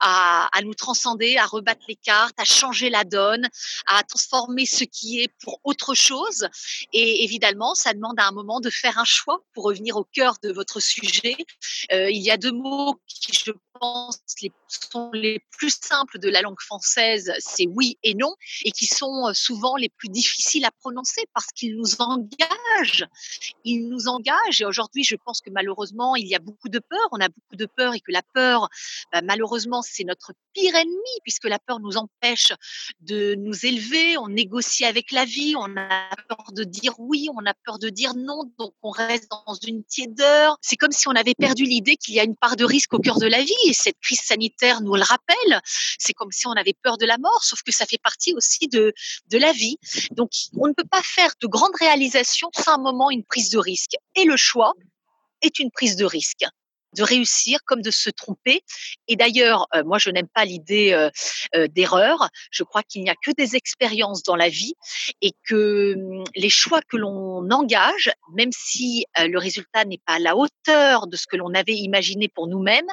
[0.00, 3.48] à, nous transcender, à rebattre les cartes, à changer la donne,
[3.86, 6.48] à transformer ce qui est pour autre chose?
[6.92, 10.36] Et évidemment, ça demande à un moment de faire un choix pour revenir au cœur
[10.42, 11.36] de votre sujet.
[11.92, 14.20] Euh, il y a deux mots qui, je pense,
[14.68, 19.28] sont les plus simples de la langue française, c'est oui et non, et qui sont
[19.28, 22.48] euh, souvent les plus difficiles à prononcer parce qu'ils nous engagent.
[23.64, 24.60] Ils nous engagent.
[24.60, 27.08] Et aujourd'hui, je pense que malheureusement, il y a beaucoup de peur.
[27.12, 28.68] On a beaucoup de peur et que la peur,
[29.12, 32.52] bah, malheureusement, c'est notre pire ennemi puisque la peur nous empêche
[33.00, 34.16] de nous élever.
[34.18, 35.54] On négocie avec la vie.
[35.56, 37.28] On a peur de dire oui.
[37.34, 38.50] On a peur de dire non.
[38.58, 40.56] Donc, on reste dans une tiédeur.
[40.60, 42.98] C'est comme si on avait perdu l'idée qu'il y a une part de risque au
[42.98, 45.60] cœur de la vie et cette crise sanitaire nous le rappelle.
[45.98, 48.68] C'est comme si on avait peur de la mort, sauf que ça fait partie aussi
[48.68, 48.92] de,
[49.28, 49.76] de la vie.
[50.12, 53.96] Donc, on ne peut pas faire de grandes réalisations un moment une prise de risque.
[54.14, 54.72] Et le choix
[55.42, 56.44] est une prise de risque
[56.96, 58.62] de réussir comme de se tromper.
[59.08, 61.10] Et d'ailleurs, euh, moi, je n'aime pas l'idée euh,
[61.54, 62.28] euh, d'erreur.
[62.50, 64.74] Je crois qu'il n'y a que des expériences dans la vie
[65.22, 70.18] et que hum, les choix que l'on engage, même si le résultat n'est pas à
[70.18, 72.86] la hauteur de ce que l'on avait imaginé pour nous-mêmes,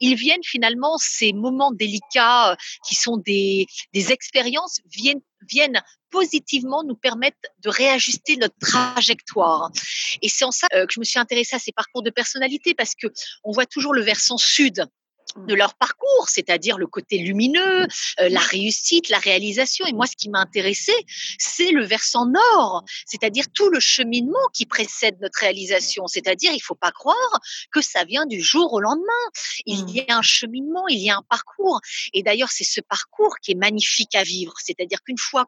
[0.00, 6.96] ils viennent finalement, ces moments délicats qui sont des, des expériences, viennent viennent positivement nous
[6.96, 9.70] permettre de réajuster notre trajectoire.
[10.22, 12.94] Et c'est en ça que je me suis intéressée à ces parcours de personnalité parce
[12.94, 13.08] que
[13.44, 14.86] on voit toujours le versant sud
[15.46, 17.82] de leur parcours, c'est-à-dire le côté lumineux,
[18.20, 19.86] euh, la réussite, la réalisation.
[19.86, 20.92] Et moi, ce qui m'a intéressé,
[21.38, 26.06] c'est le versant nord, c'est-à-dire tout le cheminement qui précède notre réalisation.
[26.06, 27.40] C'est-à-dire, il faut pas croire
[27.72, 29.04] que ça vient du jour au lendemain.
[29.66, 29.88] Il mmh.
[29.88, 31.80] y a un cheminement, il y a un parcours.
[32.12, 34.54] Et d'ailleurs, c'est ce parcours qui est magnifique à vivre.
[34.62, 35.46] C'est-à-dire qu'une fois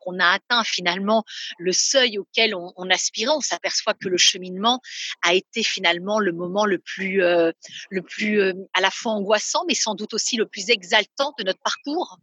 [0.00, 1.24] qu'on a atteint finalement
[1.58, 4.80] le seuil auquel on, on aspirait, on s'aperçoit que le cheminement
[5.22, 7.52] a été finalement le moment le plus, euh,
[7.90, 11.44] le plus euh, à la fois angoissant, mais sans doute aussi le plus exaltant de
[11.44, 12.18] notre parcours.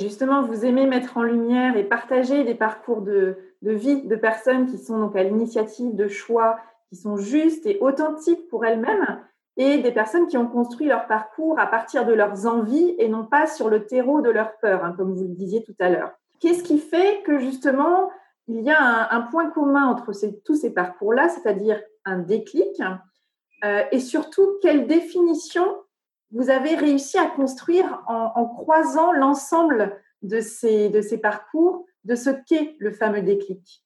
[0.00, 4.78] Justement, vous aimez mettre en lumière et partager des parcours de, vie de personnes qui
[4.78, 6.58] sont donc à l'initiative de choix
[6.88, 9.20] qui sont justes et authentiques pour elles-mêmes
[9.56, 13.24] et des personnes qui ont construit leur parcours à partir de leurs envies et non
[13.24, 16.12] pas sur le terreau de leur peur, hein, comme vous le disiez tout à l'heure.
[16.40, 18.10] Qu'est-ce qui fait que justement
[18.48, 20.12] il y a un, point commun entre
[20.44, 22.82] tous ces parcours-là, c'est-à-dire un déclic,
[23.62, 25.64] euh, et surtout quelle définition
[26.32, 32.92] vous avez réussi à construire en, croisant l'ensemble de ces, parcours, de ce qu'est le
[32.92, 33.82] fameux déclic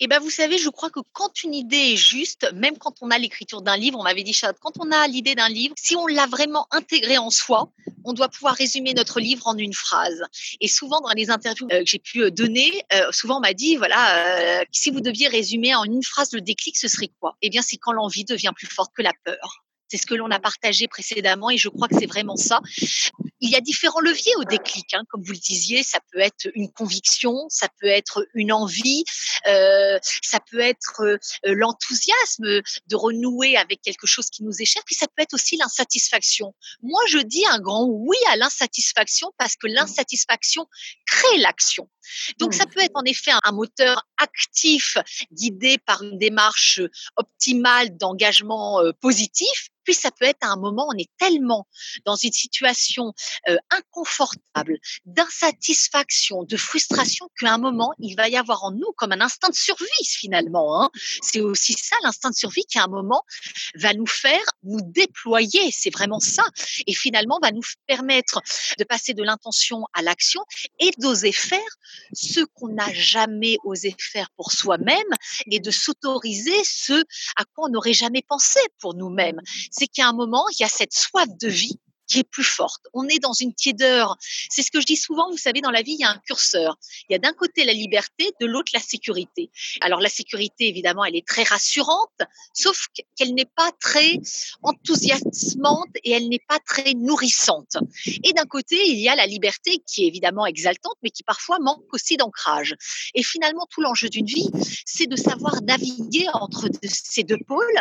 [0.00, 3.10] eh ben, vous savez, je crois que quand une idée est juste, même quand on
[3.10, 5.94] a l'écriture d'un livre, on m'avait dit Charlotte, quand on a l'idée d'un livre, si
[5.94, 7.70] on l'a vraiment intégré en soi,
[8.04, 10.24] on doit pouvoir résumer notre livre en une phrase.
[10.60, 13.54] Et souvent, dans les interviews euh, que j'ai pu euh, donner, euh, souvent on m'a
[13.54, 17.36] dit, voilà, si vous deviez résumer en une phrase le déclic, ce serait quoi?
[17.42, 19.62] Eh bien, c'est quand l'envie devient plus forte que la peur.
[19.92, 22.60] C'est ce que l'on a partagé précédemment et je crois que c'est vraiment ça.
[23.42, 25.82] il y a différents leviers au déclic, hein, comme vous le disiez.
[25.82, 29.04] Ça peut être une conviction, ça peut être une envie,
[29.48, 34.94] euh, ça peut être euh, l'enthousiasme de renouer avec quelque chose qui nous échappe, puis
[34.94, 36.54] ça peut être aussi l'insatisfaction.
[36.80, 40.66] Moi, je dis un grand oui à l'insatisfaction parce que l'insatisfaction
[41.04, 41.86] crée l'action.
[42.38, 42.70] Donc, ça mmh.
[42.70, 44.96] peut être en effet un moteur actif
[45.32, 46.80] guidé par une démarche
[47.16, 51.66] optimale d'engagement positif, puis ça peut être à un moment, on est tellement
[52.04, 53.12] dans une situation
[53.48, 59.12] euh, inconfortable, d'insatisfaction, de frustration, qu'à un moment, il va y avoir en nous comme
[59.12, 60.82] un instinct de survie finalement.
[60.82, 60.90] Hein.
[61.22, 63.24] C'est aussi ça, l'instinct de survie, qui à un moment
[63.74, 65.70] va nous faire nous déployer.
[65.72, 66.44] C'est vraiment ça.
[66.86, 68.40] Et finalement, va nous permettre
[68.78, 70.42] de passer de l'intention à l'action
[70.78, 71.60] et d'oser faire
[72.12, 74.98] ce qu'on n'a jamais osé faire pour soi-même
[75.50, 77.02] et de s'autoriser ce
[77.36, 79.40] à quoi on n'aurait jamais pensé pour nous-mêmes.
[79.70, 81.78] C'est qu'à un moment, il y a cette soif de vie
[82.12, 82.82] qui est plus forte.
[82.92, 84.16] On est dans une tiédeur.
[84.50, 86.18] C'est ce que je dis souvent, vous savez, dans la vie, il y a un
[86.18, 86.76] curseur.
[87.08, 89.50] Il y a d'un côté la liberté, de l'autre la sécurité.
[89.80, 92.20] Alors la sécurité, évidemment, elle est très rassurante,
[92.52, 94.18] sauf qu'elle n'est pas très
[94.62, 97.78] enthousiasmante et elle n'est pas très nourrissante.
[98.24, 101.58] Et d'un côté, il y a la liberté qui est évidemment exaltante, mais qui parfois
[101.60, 102.74] manque aussi d'ancrage.
[103.14, 104.50] Et finalement, tout l'enjeu d'une vie,
[104.84, 107.80] c'est de savoir naviguer entre ces deux pôles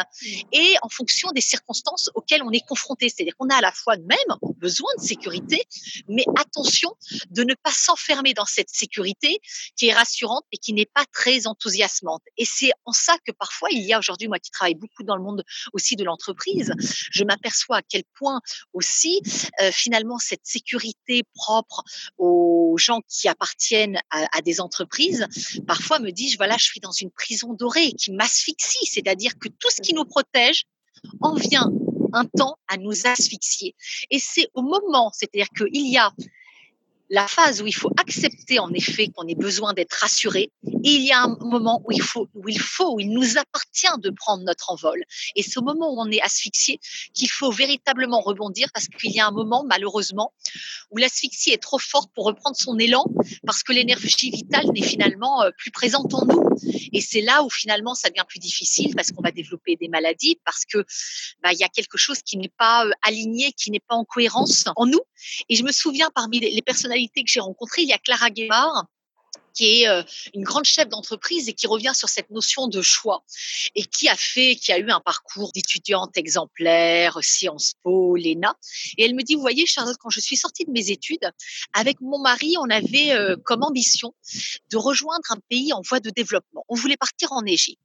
[0.54, 3.10] et en fonction des circonstances auxquelles on est confronté.
[3.10, 5.64] C'est-à-dire qu'on a à la fois même ont besoin de sécurité,
[6.08, 6.96] mais attention
[7.30, 9.40] de ne pas s'enfermer dans cette sécurité
[9.76, 12.22] qui est rassurante et qui n'est pas très enthousiasmante.
[12.38, 15.16] Et c'est en ça que parfois il y a aujourd'hui, moi qui travaille beaucoup dans
[15.16, 16.74] le monde aussi de l'entreprise,
[17.12, 18.42] je m'aperçois à quel point
[18.74, 19.22] aussi
[19.62, 21.84] euh, finalement cette sécurité propre
[22.18, 25.28] aux gens qui appartiennent à, à des entreprises,
[25.68, 29.70] parfois me dis-je, voilà, je suis dans une prison dorée qui m'asphyxie, c'est-à-dire que tout
[29.70, 30.66] ce qui nous protège
[31.22, 31.72] en vient
[32.13, 33.76] un temps à nous asphyxier.
[34.10, 36.12] Et c'est au moment, c'est-à-dire qu'il y a
[37.12, 41.02] la phase où il faut accepter en effet qu'on ait besoin d'être rassuré et il
[41.02, 44.10] y a un moment où il faut où il faut où il nous appartient de
[44.12, 45.04] prendre notre envol.
[45.36, 46.80] Et ce moment où on est asphyxié
[47.13, 50.34] qu'il faut véritablement rebondir parce qu'il y a un moment malheureusement
[50.89, 53.04] où l'asphyxie est trop forte pour reprendre son élan
[53.45, 56.41] parce que l'énergie vitale n'est finalement euh, plus présente en nous.
[56.93, 60.39] Et c'est là où finalement ça devient plus difficile parce qu'on va développer des maladies
[60.45, 60.86] parce que
[61.43, 64.06] bah, il y a quelque chose qui n'est pas euh, aligné qui n'est pas en
[64.06, 65.02] cohérence en nous.
[65.50, 68.86] Et je me souviens parmi les personnalités que j'ai rencontrées, il y a Clara Guémard,
[69.54, 73.24] qui est euh, une grande chef d'entreprise et qui revient sur cette notion de choix
[73.76, 78.56] et qui a fait, qui a eu un parcours d'étudiante exemplaire, Sciences Po, l'ENA.
[78.98, 81.30] Et elle me dit, vous voyez, Charlotte, quand je suis sortie de mes études,
[81.74, 84.14] avec mon mari, on avait euh, comme ambition
[84.70, 86.66] de rejoindre un pays en voie de développement.
[86.70, 87.82] On voulait partir en Égypte.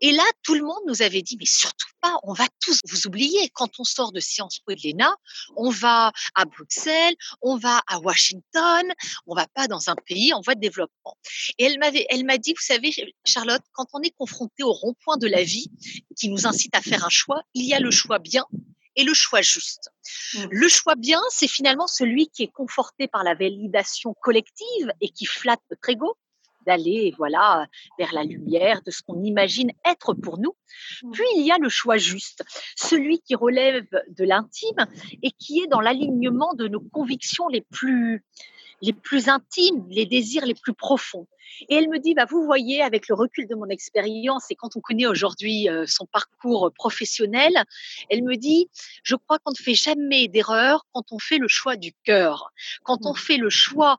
[0.00, 3.06] Et là, tout le monde nous avait dit, mais surtout pas, on va tous vous
[3.06, 3.50] oublier.
[3.54, 5.14] Quand on sort de Sciences Po et de l'ENA,
[5.56, 8.92] on va à Bruxelles, on va à Washington,
[9.26, 11.16] on va pas dans un pays en voie de développement.
[11.58, 12.90] Et elle m'avait, elle m'a dit, vous savez,
[13.24, 15.70] Charlotte, quand on est confronté au rond-point de la vie
[16.16, 18.44] qui nous incite à faire un choix, il y a le choix bien
[18.96, 19.90] et le choix juste.
[20.34, 20.46] Mmh.
[20.50, 25.26] Le choix bien, c'est finalement celui qui est conforté par la validation collective et qui
[25.26, 26.16] flatte notre ego
[26.66, 27.66] d'aller voilà
[27.98, 30.54] vers la lumière de ce qu'on imagine être pour nous.
[31.02, 31.10] Mmh.
[31.12, 32.44] Puis il y a le choix juste,
[32.76, 34.86] celui qui relève de l'intime
[35.22, 38.24] et qui est dans l'alignement de nos convictions les plus
[38.82, 41.26] les plus intimes, les désirs les plus profonds.
[41.68, 44.76] Et elle me dit, bah, vous voyez, avec le recul de mon expérience et quand
[44.76, 47.52] on connaît aujourd'hui euh, son parcours professionnel,
[48.10, 48.68] elle me dit,
[49.02, 52.52] je crois qu'on ne fait jamais d'erreur quand on fait le choix du cœur,
[52.82, 53.16] quand on mmh.
[53.16, 53.98] fait le choix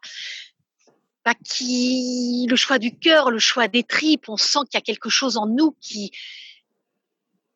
[1.34, 5.10] qui, le choix du cœur, le choix des tripes, on sent qu'il y a quelque
[5.10, 6.12] chose en nous qui,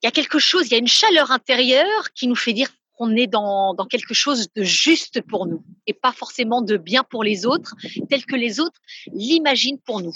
[0.01, 2.69] il y a quelque chose, il y a une chaleur intérieure qui nous fait dire
[2.97, 7.23] qu'on est dans quelque chose de juste pour nous et pas forcément de bien pour
[7.23, 7.75] les autres,
[8.09, 8.79] tel que les autres
[9.11, 10.15] l'imaginent pour nous.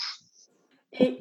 [0.99, 1.17] Et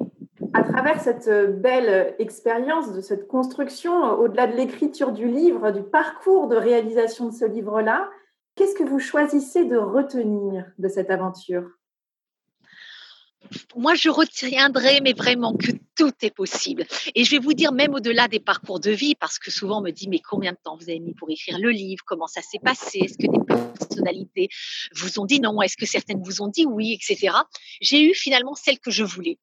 [0.53, 1.29] à travers cette
[1.61, 7.33] belle expérience de cette construction, au-delà de l'écriture du livre, du parcours de réalisation de
[7.33, 8.09] ce livre-là,
[8.55, 11.69] qu'est-ce que vous choisissez de retenir de cette aventure?
[13.75, 16.85] Moi, je retiendrai, mais vraiment que tout est possible.
[17.13, 19.81] Et je vais vous dire, même au-delà des parcours de vie, parce que souvent on
[19.81, 22.03] me dit, mais combien de temps vous avez mis pour écrire le livre?
[22.05, 22.99] Comment ça s'est passé?
[22.99, 24.49] Est-ce que des personnalités
[24.95, 25.61] vous ont dit non?
[25.61, 27.35] Est-ce que certaines vous ont dit oui, etc.
[27.81, 29.37] J'ai eu finalement celle que je voulais.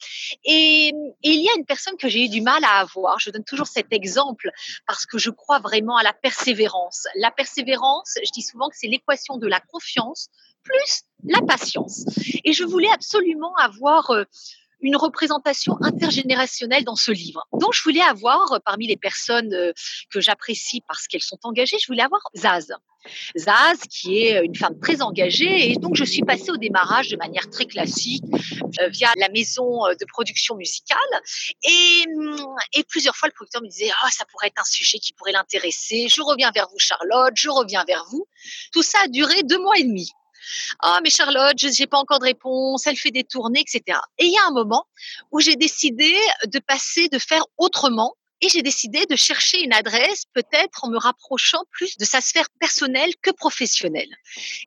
[0.45, 3.19] Et, il y a une personne que j'ai eu du mal à avoir.
[3.19, 4.51] Je donne toujours cet exemple
[4.87, 7.07] parce que je crois vraiment à la persévérance.
[7.17, 10.29] La persévérance, je dis souvent que c'est l'équation de la confiance
[10.63, 12.05] plus la patience.
[12.45, 14.25] Et je voulais absolument avoir euh,
[14.81, 17.47] une représentation intergénérationnelle dans ce livre.
[17.53, 19.55] Donc, je voulais avoir, parmi les personnes
[20.11, 22.73] que j'apprécie parce qu'elles sont engagées, je voulais avoir Zaz.
[23.37, 25.71] Zaz, qui est une femme très engagée.
[25.71, 28.25] Et donc, je suis passée au démarrage de manière très classique
[28.81, 30.99] euh, via la maison euh, de production musicale.
[31.65, 34.99] Et, mm, et plusieurs fois, le producteur me disait, ah, ça pourrait être un sujet
[34.99, 36.07] qui pourrait l'intéresser.
[36.09, 37.33] Je reviens vers vous, Charlotte.
[37.35, 38.27] Je reviens vers vous.
[38.73, 40.11] Tout ça a duré deux mois et demi.
[40.81, 43.99] Ah, mais Charlotte, je n'ai pas encore de réponse, elle fait des tournées, etc.
[44.19, 44.87] Et il y a un moment
[45.31, 46.15] où j'ai décidé
[46.47, 50.99] de passer, de faire autrement et j'ai décidé de chercher une adresse, peut-être en me
[50.99, 54.11] rapprochant plus de sa sphère personnelle que professionnelle.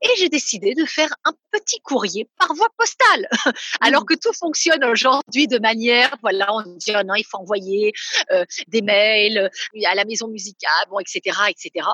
[0.02, 3.28] Et j'ai décidé de faire un petit courrier par voie postale.
[3.82, 4.06] Alors mmh.
[4.06, 7.92] que tout fonctionne aujourd'hui de manière, voilà, on dit, oh non, il faut envoyer
[8.32, 11.86] euh, des mails euh, à la maison musicale, bon, etc., etc.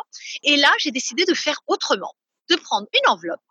[0.43, 2.13] Et là, j'ai décidé de faire autrement,
[2.51, 3.41] de prendre une enveloppe,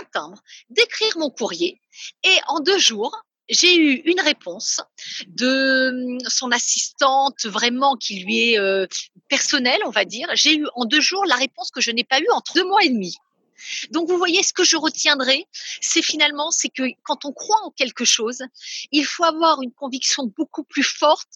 [0.00, 1.80] un timbre, d'écrire mon courrier.
[2.24, 4.80] Et en deux jours, j'ai eu une réponse
[5.26, 8.86] de hum, son assistante vraiment qui lui est euh,
[9.28, 10.28] personnelle, on va dire.
[10.34, 12.84] J'ai eu en deux jours la réponse que je n'ai pas eue en deux mois
[12.84, 13.16] et demi.
[13.90, 15.46] Donc vous voyez, ce que je retiendrai,
[15.80, 18.42] c'est finalement, c'est que quand on croit en quelque chose,
[18.92, 21.32] il faut avoir une conviction beaucoup plus forte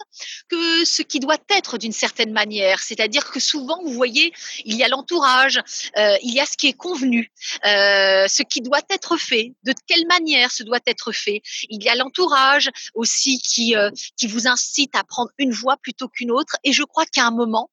[0.48, 2.80] que ce qui doit être d'une certaine manière.
[2.80, 4.32] C'est-à-dire que souvent, vous voyez,
[4.64, 5.60] il y a l'entourage,
[5.96, 7.32] euh, il y a ce qui est convenu,
[7.66, 11.42] euh, ce qui doit être fait, de quelle manière ce doit être fait.
[11.68, 16.08] Il y a l'entourage aussi qui, euh, qui vous incite à prendre une voie plutôt
[16.08, 16.56] qu'une autre.
[16.64, 17.70] Et je crois qu'à un moment,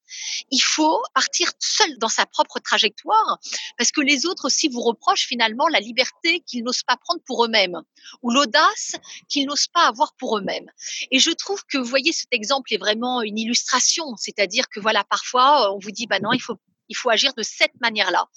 [0.50, 3.40] il faut partir seul dans sa propre trajectoire
[3.78, 7.46] parce que les autres aussi vous reprochent finalement la liberté qu'ils n'osent pas prendre pour
[7.46, 7.82] eux-mêmes
[8.22, 8.96] ou l'audace
[9.30, 10.70] qu'ils n'osent pas avoir pour eux-mêmes.
[11.12, 14.16] Et je trouve que, vous voyez, cet exemple est vraiment une illustration.
[14.18, 16.56] C'est-à-dire que, voilà, parfois, on vous dit, bah non, il faut,
[16.90, 18.28] il faut agir de cette manière-là.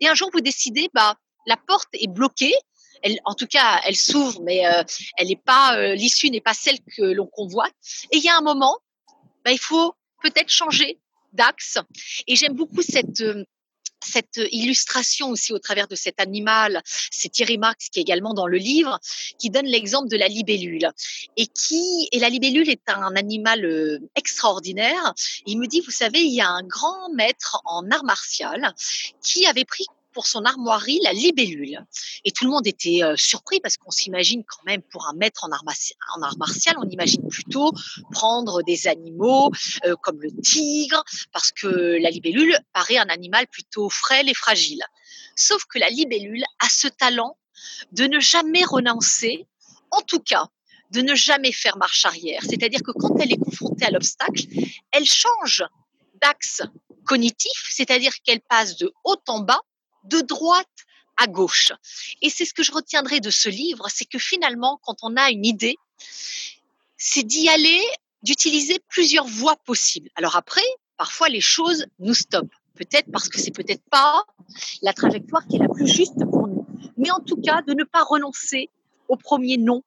[0.00, 2.54] Et un jour, vous décidez, bah, la porte est bloquée.
[3.02, 4.82] Elle, en tout cas, elle s'ouvre, mais euh,
[5.18, 7.74] elle n'est pas, euh, l'issue n'est pas celle que l'on convoite.
[8.10, 8.78] Et il y a un moment,
[9.44, 10.98] bah, il faut peut-être changer
[11.32, 11.78] d'axe.
[12.26, 13.44] Et j'aime beaucoup cette, euh,
[14.04, 18.46] cette illustration aussi au travers de cet animal, c'est Thierry Marx qui est également dans
[18.46, 18.98] le livre,
[19.38, 20.90] qui donne l'exemple de la libellule.
[21.36, 25.14] Et qui, et la libellule est un animal euh, extraordinaire.
[25.46, 28.74] Il me dit, vous savez, il y a un grand maître en art martial
[29.22, 31.84] qui avait pris pour son armoirie la libellule.
[32.24, 35.44] Et tout le monde était euh, surpris parce qu'on s'imagine quand même pour un maître
[35.44, 35.64] en art,
[36.16, 37.72] en art, martial, on imagine plutôt
[38.12, 39.50] prendre des animaux
[39.84, 44.82] euh, comme le tigre, parce que la libellule paraît un animal plutôt frêle et fragile.
[45.36, 47.36] Sauf que la libellule a ce talent
[47.92, 49.46] de ne jamais renoncer,
[49.90, 50.48] en tout cas
[50.90, 52.42] de ne jamais faire marche arrière.
[52.48, 54.44] C'est-à-dire que quand elle est confrontée à l'obstacle,
[54.92, 55.64] elle change
[56.22, 56.62] d'axe
[57.04, 59.60] cognitif, c'est-à-dire qu'elle passe de haut en bas
[60.04, 60.66] de droite
[61.16, 61.72] à gauche.
[62.22, 65.30] Et c'est ce que je retiendrai de ce livre, c'est que finalement, quand on a
[65.30, 65.76] une idée,
[66.96, 67.80] c'est d'y aller,
[68.22, 70.10] d'utiliser plusieurs voies possibles.
[70.16, 70.64] Alors après,
[70.96, 72.54] parfois les choses nous stoppent.
[72.74, 74.24] Peut-être parce que c'est peut-être pas
[74.82, 76.66] la trajectoire qui est la plus juste pour nous.
[76.96, 78.70] Mais en tout cas, de ne pas renoncer
[79.08, 79.82] au premier nom.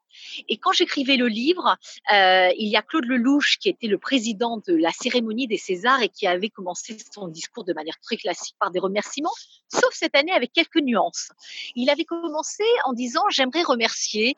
[0.50, 1.78] Et quand j'écrivais le livre,
[2.14, 6.02] euh, il y a Claude Lelouch qui était le président de la cérémonie des Césars
[6.02, 9.34] et qui avait commencé son discours de manière très classique par des remerciements,
[9.68, 11.30] sauf cette année avec quelques nuances.
[11.76, 14.36] Il avait commencé en disant j'aimerais remercier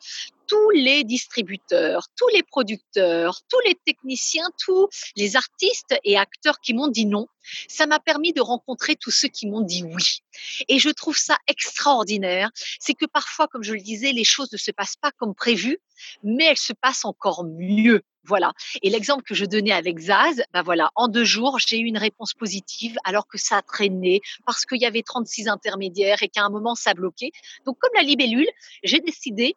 [0.50, 6.74] tous les distributeurs, tous les producteurs, tous les techniciens, tous les artistes et acteurs qui
[6.74, 7.28] m'ont dit non.
[7.68, 10.22] Ça m'a permis de rencontrer tous ceux qui m'ont dit oui.
[10.68, 12.50] Et je trouve ça extraordinaire.
[12.80, 15.78] C'est que parfois, comme je le disais, les choses ne se passent pas comme prévu,
[16.24, 18.02] mais elles se passent encore mieux.
[18.24, 18.52] Voilà.
[18.82, 21.96] Et l'exemple que je donnais avec Zaz, ben voilà, en deux jours, j'ai eu une
[21.96, 26.42] réponse positive alors que ça a traîné parce qu'il y avait 36 intermédiaires et qu'à
[26.42, 27.30] un moment ça bloquait.
[27.64, 28.48] Donc, comme la libellule,
[28.82, 29.54] j'ai décidé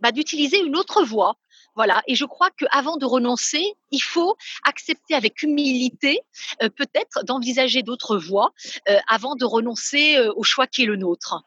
[0.00, 1.36] bah, d'utiliser une autre voie.
[1.74, 2.02] Voilà.
[2.06, 6.20] Et je crois qu'avant de renoncer, il faut accepter avec humilité,
[6.62, 8.52] euh, peut-être, d'envisager d'autres voies
[8.88, 11.44] euh, avant de renoncer euh, au choix qui est le nôtre.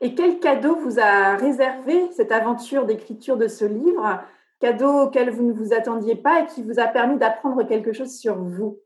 [0.00, 4.20] Et quel cadeau vous a réservé cette aventure d'écriture de ce livre
[4.60, 8.16] Cadeau auquel vous ne vous attendiez pas et qui vous a permis d'apprendre quelque chose
[8.16, 8.80] sur vous?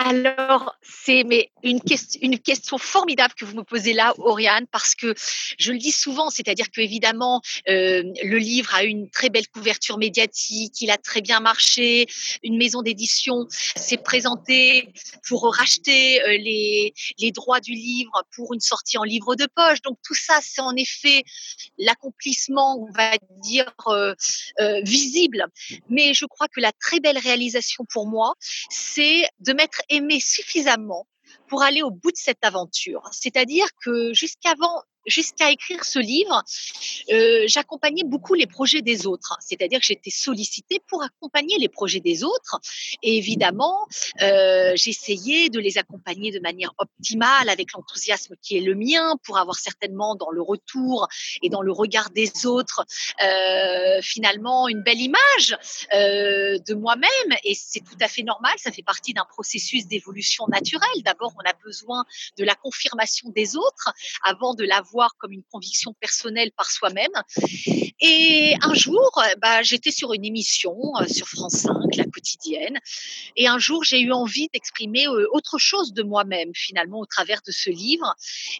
[0.00, 4.94] Alors, c'est mais une, question, une question formidable que vous me posez là, Oriane, parce
[4.94, 5.12] que
[5.58, 9.98] je le dis souvent, c'est-à-dire que évidemment, euh, le livre a une très belle couverture
[9.98, 12.06] médiatique, il a très bien marché,
[12.44, 14.88] une maison d'édition s'est présentée
[15.26, 19.82] pour racheter euh, les, les droits du livre pour une sortie en livre de poche.
[19.82, 21.24] Donc tout ça, c'est en effet
[21.76, 24.14] l'accomplissement, on va dire, euh,
[24.82, 25.46] visible.
[25.90, 28.34] Mais je crois que la très belle réalisation pour moi,
[28.70, 31.06] c'est de mettre aimer suffisamment
[31.48, 33.02] pour aller au bout de cette aventure.
[33.12, 36.42] C'est-à-dire que jusqu'avant, jusqu'à écrire ce livre,
[37.10, 39.36] euh, j'accompagnais beaucoup les projets des autres.
[39.40, 42.60] C'est-à-dire que j'étais sollicitée pour accompagner les projets des autres.
[43.02, 43.86] Et évidemment,
[44.22, 49.38] euh, j'essayais de les accompagner de manière optimale avec l'enthousiasme qui est le mien pour
[49.38, 51.08] avoir certainement dans le retour
[51.42, 52.84] et dans le regard des autres
[53.22, 55.56] euh, finalement une belle image
[55.92, 57.08] de moi-même.
[57.44, 58.52] Et c'est tout à fait normal.
[58.58, 61.02] Ça fait partie d'un processus d'évolution naturelle.
[61.04, 62.04] D'abord, on a besoin
[62.36, 63.92] de la confirmation des autres
[64.22, 67.12] avant de l'avoir comme une conviction personnelle par soi-même.
[68.00, 72.78] Et un jour, bah, j'étais sur une émission euh, sur France 5, la quotidienne,
[73.36, 77.40] et un jour, j'ai eu envie d'exprimer euh, autre chose de moi-même, finalement, au travers
[77.46, 78.14] de ce livre.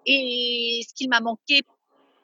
[0.06, 1.62] Et ce qu'il m'a manqué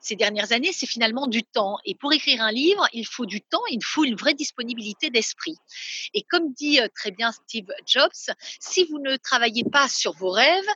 [0.05, 1.78] ces dernières années, c'est finalement du temps.
[1.86, 5.57] Et pour écrire un livre, il faut du temps, il faut une vraie disponibilité d'esprit.
[6.12, 8.11] Et comme dit euh, très bien Steve Jobs,
[8.61, 10.68] si vous ne travaillez pas sur vos rêves,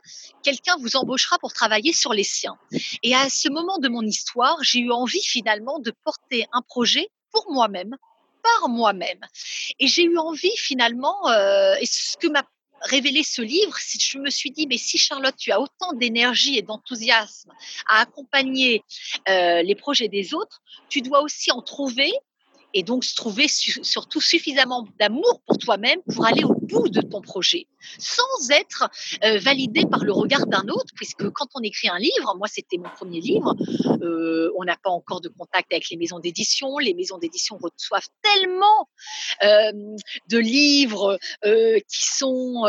[0.43, 2.57] quelqu'un vous embauchera pour travailler sur les siens.
[3.03, 7.07] Et à ce moment de mon histoire, j'ai eu envie finalement de porter un projet
[7.31, 7.95] pour moi-même,
[8.41, 9.21] par moi-même.
[9.79, 12.43] Et j'ai eu envie finalement, euh, et ce que m'a
[12.81, 16.61] révéler ce livre, je me suis dit, mais si Charlotte, tu as autant d'énergie et
[16.61, 17.51] d'enthousiasme
[17.87, 18.83] à accompagner
[19.27, 22.11] euh, les projets des autres, tu dois aussi en trouver
[22.73, 27.67] et donc se trouver surtout suffisamment d'amour pour toi-même pour aller au de ton projet,
[27.97, 28.89] sans être
[29.23, 32.77] euh, validé par le regard d'un autre, puisque quand on écrit un livre, moi c'était
[32.77, 33.55] mon premier livre,
[34.01, 38.07] euh, on n'a pas encore de contact avec les maisons d'édition, les maisons d'édition reçoivent
[38.21, 38.87] tellement
[39.43, 39.71] euh,
[40.29, 42.65] de livres qui sont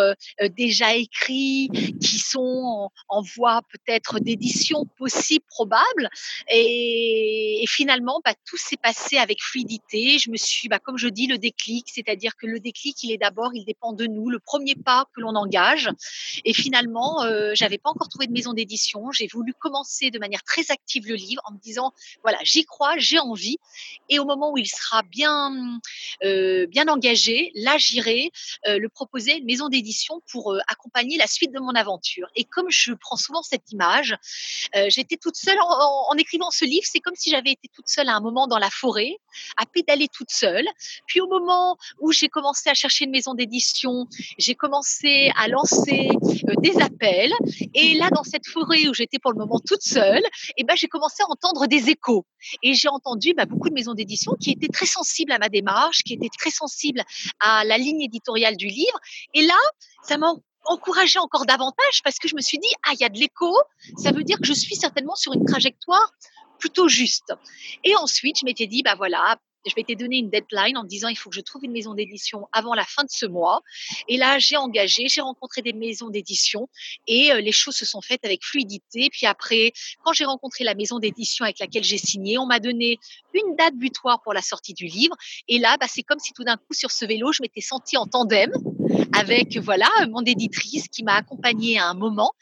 [0.57, 1.68] déjà écrits,
[2.01, 6.09] qui sont en, en voie peut-être d'édition possible, probable,
[6.48, 10.18] et, et finalement bah, tout s'est passé avec fluidité.
[10.18, 13.18] Je me suis, bah, comme je dis, le déclic, c'est-à-dire que le déclic, il est
[13.18, 15.91] d'abord, il dépend de nous, le premier pas que l'on engage.
[16.45, 19.11] Et finalement, euh, j'avais pas encore trouvé de maison d'édition.
[19.11, 22.99] J'ai voulu commencer de manière très active le livre en me disant, voilà, j'y crois,
[22.99, 23.59] j'ai envie.
[24.09, 25.80] Et au moment où il sera bien,
[26.24, 28.30] euh, bien engagé, là, j'irai
[28.66, 32.28] euh, le proposer une maison d'édition pour euh, accompagner la suite de mon aventure.
[32.36, 34.16] Et comme je prends souvent cette image,
[34.88, 36.86] j'étais toute seule en, écrivant ce livre.
[36.91, 39.16] C'est comme si j'avais été toute seule à un moment dans la forêt,
[39.57, 40.66] à d'aller toute seule.
[41.07, 43.80] Puis au moment où j'ai commencé à chercher une maison d'édition,
[44.39, 46.09] j'ai commencé à lancer
[46.49, 47.33] euh, des appels.
[47.74, 50.22] Et là, dans cette forêt où j'étais pour le moment toute seule,
[50.57, 52.26] eh ben, j'ai commencé à entendre des échos.
[52.62, 56.03] Et j'ai entendu bah, beaucoup de maisons d'édition qui étaient très sensibles à ma démarche,
[56.03, 57.03] qui étaient très sensibles
[57.41, 58.99] à la ligne éditoriale du livre.
[59.35, 59.59] Et là,
[60.03, 60.33] ça m'a
[60.64, 63.55] encouragé encore davantage parce que je me suis dit, ah, il y a de l'écho,
[63.97, 66.12] ça veut dire que je suis certainement sur une trajectoire
[66.59, 67.33] plutôt juste.
[67.85, 71.16] Et ensuite, je m'étais dit, bah voilà, je m'étais donné une deadline en disant il
[71.16, 73.61] faut que je trouve une maison d'édition avant la fin de ce mois.
[74.08, 76.68] Et là, j'ai engagé, j'ai rencontré des maisons d'édition
[77.06, 79.08] et euh, les choses se sont faites avec fluidité.
[79.11, 82.98] Puis après, quand j'ai rencontré la maison d'édition avec laquelle j'ai signé, on m'a donné
[83.34, 85.16] une date butoir pour la sortie du livre.
[85.48, 87.96] Et là, bah, c'est comme si tout d'un coup sur ce vélo, je m'étais sentie
[87.96, 88.52] en tandem
[89.12, 92.32] avec voilà mon éditrice qui m'a accompagnée à un moment.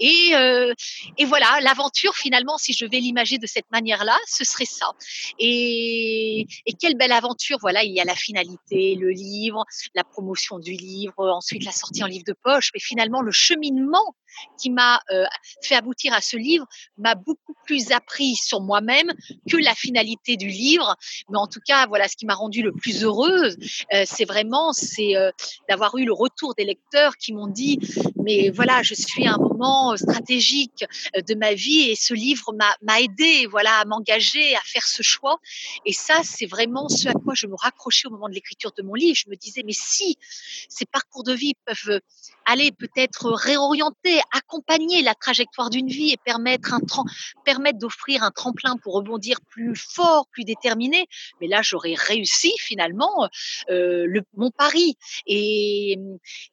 [0.00, 0.72] Et, euh,
[1.16, 4.92] et voilà, l'aventure finalement, si je vais l'imager de cette manière-là, ce serait ça.
[5.38, 9.64] Et, et quelle belle aventure Voilà, il y a la finalité, le livre,
[9.94, 14.14] la promotion du livre, ensuite la sortie en livre de poche, mais finalement le cheminement
[14.60, 15.24] qui m'a euh,
[15.62, 16.66] fait aboutir à ce livre
[16.96, 19.12] m'a beaucoup plus appris sur moi-même
[19.50, 20.96] que la finalité du livre.
[21.30, 23.56] Mais en tout cas, voilà, ce qui m'a rendue le plus heureuse,
[23.92, 25.30] euh, c'est vraiment c'est euh,
[25.68, 27.78] d'avoir eu le retour des lecteurs qui m'ont dit
[28.16, 30.84] mais voilà, je suis à un moment stratégique
[31.16, 32.52] de ma vie et ce livre
[32.82, 35.38] m'a aidé, voilà, à m'engager, à faire ce choix.
[35.86, 36.57] Et ça, c'est vraiment
[36.88, 39.16] ce à quoi je me raccrochais au moment de l'écriture de mon livre.
[39.16, 40.18] Je me disais mais si
[40.68, 42.00] ces parcours de vie peuvent
[42.48, 46.80] aller peut-être réorienter, accompagner la trajectoire d'une vie et permettre, un
[47.44, 51.06] permettre d'offrir un tremplin pour rebondir plus fort, plus déterminé.
[51.40, 53.28] Mais là, j'aurais réussi finalement
[53.70, 54.96] euh, le, mon pari.
[55.26, 55.98] Et,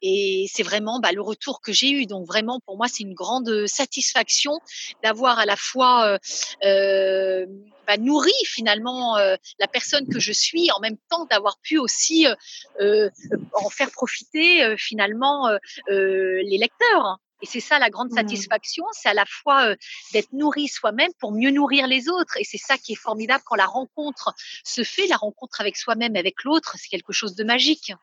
[0.02, 2.06] et c'est vraiment bah, le retour que j'ai eu.
[2.06, 4.60] Donc vraiment, pour moi, c'est une grande satisfaction
[5.02, 6.18] d'avoir à la fois euh,
[6.66, 7.46] euh,
[7.88, 12.28] bah, nourri finalement euh, la personne que je suis, en même temps d'avoir pu aussi
[12.28, 12.36] euh,
[12.82, 13.10] euh,
[13.54, 15.50] en faire profiter finalement
[15.88, 17.20] les lecteurs.
[17.42, 18.16] Et c'est ça la grande mmh.
[18.16, 19.76] satisfaction, c'est à la fois
[20.14, 22.38] d'être nourri soi-même pour mieux nourrir les autres.
[22.40, 24.34] Et c'est ça qui est formidable quand la rencontre
[24.64, 27.94] se fait, la rencontre avec soi-même, avec l'autre, c'est quelque chose de magique.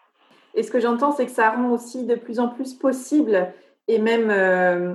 [0.54, 3.52] Et ce que j'entends, c'est que ça rend aussi de plus en plus possible
[3.88, 4.30] et même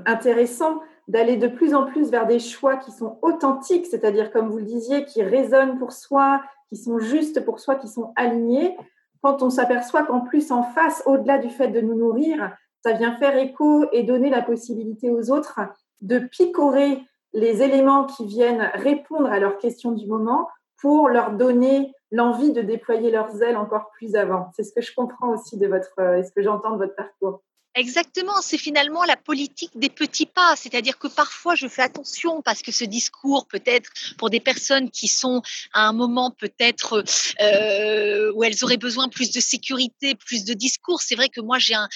[0.05, 4.57] intéressant d'aller de plus en plus vers des choix qui sont authentiques, c'est-à-dire, comme vous
[4.57, 8.75] le disiez, qui résonnent pour soi, qui sont justes pour soi, qui sont alignés,
[9.23, 12.55] quand on s'aperçoit qu'en plus, en face, au-delà du fait de nous nourrir,
[12.87, 15.59] ça vient faire écho et donner la possibilité aux autres
[15.99, 17.01] de picorer
[17.33, 20.47] les éléments qui viennent répondre à leurs questions du moment
[20.79, 24.51] pour leur donner l'envie de déployer leurs ailes encore plus avant.
[24.55, 27.41] C'est ce que je comprends aussi de votre, euh, parcours.
[27.77, 32.63] Exactement, c'est finalement la politique des petits pas, c'est-à-dire que parfois je fais attention parce
[32.63, 37.03] que ce discours peut-être pour des personnes qui sont à un moment peut-être
[37.39, 41.03] euh, où elles auraient besoin plus de sécurité, plus de discours.
[41.03, 41.87] C'est vrai que moi j'ai un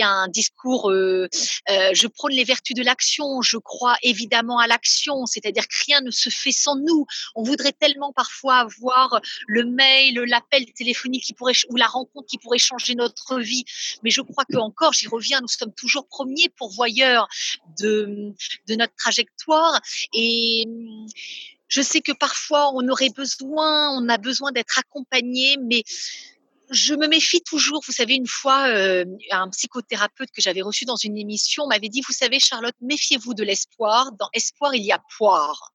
[0.00, 1.28] un discours, euh,
[1.70, 6.02] euh, je prône les vertus de l'action, je crois évidemment à l'action, c'est-à-dire que rien
[6.02, 7.04] ne se fait sans nous.
[7.34, 12.38] On voudrait tellement parfois avoir le mail, l'appel téléphonique qui pourrait ou la rencontre qui
[12.38, 13.64] pourrait changer notre vie,
[14.04, 14.94] mais je crois que encore
[15.40, 17.28] nous sommes toujours premiers pourvoyeurs
[17.80, 18.32] de,
[18.68, 19.80] de notre trajectoire.
[20.12, 20.64] Et
[21.68, 25.82] je sais que parfois on aurait besoin, on a besoin d'être accompagné, mais
[26.70, 27.80] je me méfie toujours.
[27.86, 32.02] Vous savez, une fois, euh, un psychothérapeute que j'avais reçu dans une émission m'avait dit,
[32.06, 34.12] vous savez, Charlotte, méfiez-vous de l'espoir.
[34.12, 35.72] Dans espoir, il y a poire.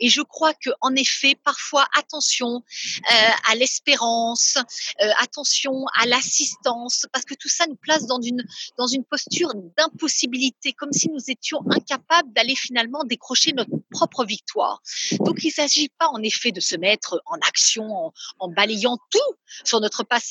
[0.00, 2.62] Et je crois que, en effet, parfois, attention
[2.98, 4.56] euh, à l'espérance,
[5.02, 8.42] euh, attention à l'assistance, parce que tout ça nous place dans une
[8.78, 14.80] dans une posture d'impossibilité, comme si nous étions incapables d'aller finalement décrocher notre propre victoire.
[15.20, 18.98] Donc, il ne s'agit pas, en effet, de se mettre en action en, en balayant
[19.10, 20.21] tout sur notre passage,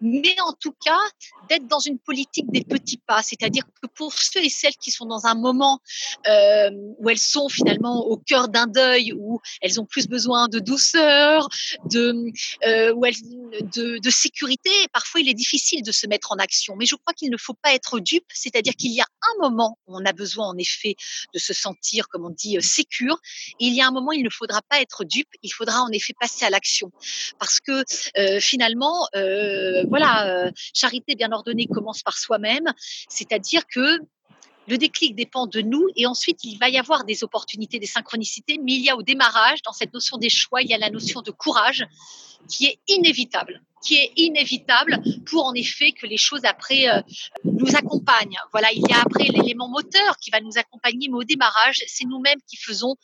[0.00, 0.98] mais en tout cas
[1.48, 5.06] d'être dans une politique des petits pas, c'est-à-dire que pour ceux et celles qui sont
[5.06, 5.80] dans un moment
[6.26, 10.58] euh, où elles sont finalement au cœur d'un deuil, où elles ont plus besoin de
[10.58, 11.48] douceur,
[11.90, 12.14] de,
[12.66, 16.76] euh, elles, de, sécurité, parfois il est difficile de se mettre en action.
[16.76, 19.78] Mais je crois qu'il ne faut pas être dupe, c'est-à-dire qu'il y a un moment
[19.86, 20.96] où on a besoin en effet
[21.34, 23.18] de se sentir, comme on dit, euh, sécure.
[23.58, 25.90] Il y a un moment où il ne faudra pas être dupe, il faudra en
[25.90, 26.92] effet passer à l'action.
[27.38, 27.84] Parce que
[28.18, 32.72] euh, finalement, euh, voilà, euh, charité bien ordonnée commence par soi-même,
[33.08, 33.98] c'est-à-dire que
[34.68, 38.60] le déclic dépend de nous et ensuite il va y avoir des opportunités, des synchronicités,
[38.62, 40.90] mais il y a au démarrage, dans cette notion des choix, il y a la
[40.90, 41.84] notion de courage
[42.48, 47.02] qui est inévitable qui est inévitable pour en effet que les choses après euh,
[47.44, 48.38] nous accompagnent.
[48.52, 52.04] Voilà, il y a après l'élément moteur qui va nous accompagner, mais au démarrage, c'est
[52.04, 52.94] nous-mêmes qui faisons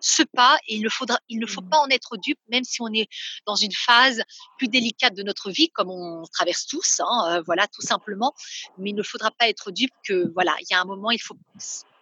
[0.00, 1.70] ce pas et il ne faudra, il ne faut mmh.
[1.70, 3.08] pas en être dupe, même si on est
[3.46, 4.22] dans une phase
[4.56, 8.34] plus délicate de notre vie, comme on traverse tous, hein, euh, voilà, tout simplement.
[8.78, 11.20] Mais il ne faudra pas être dupe que, voilà, il y a un moment, il
[11.20, 11.36] faut,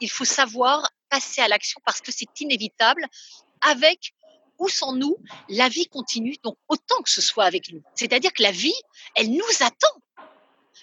[0.00, 3.06] il faut savoir passer à l'action parce que c'est inévitable.
[3.62, 4.12] Avec
[4.58, 5.16] ou sans nous,
[5.48, 7.82] la vie continue, donc autant que ce soit avec nous.
[7.94, 8.74] C'est-à-dire que la vie,
[9.14, 10.02] elle nous attend.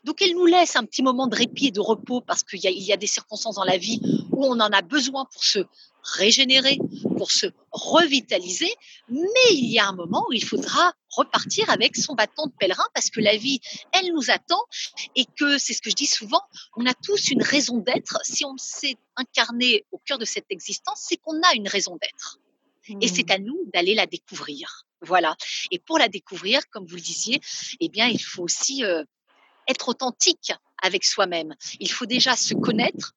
[0.04, 2.68] Donc elle nous laisse un petit moment de répit et de repos parce qu'il y,
[2.68, 4.00] y, a des circonstances dans la vie
[4.32, 5.60] où on en a besoin pour se
[6.04, 6.80] régénérer,
[7.18, 8.72] pour se revitaliser,
[9.10, 12.86] mais il y a un moment où il faudra repartir avec son bâton de pèlerin
[12.94, 13.62] parce que la vie,
[13.94, 14.62] elle nous attend
[15.16, 16.42] et que, c'est ce que je dis souvent,
[16.76, 18.20] on a tous une raison d'être.
[18.24, 22.40] Si on s'est incarné au cœur de cette existence, c'est qu'on a une raison d'être.
[23.00, 24.86] Et c'est à nous d'aller la découvrir.
[25.02, 25.38] Voilà.
[25.72, 27.40] Et pour la découvrir, comme vous le disiez,
[27.80, 29.04] eh bien, il faut aussi euh,
[29.68, 31.56] être authentique avec soi-même.
[31.80, 33.14] Il faut déjà se connaître,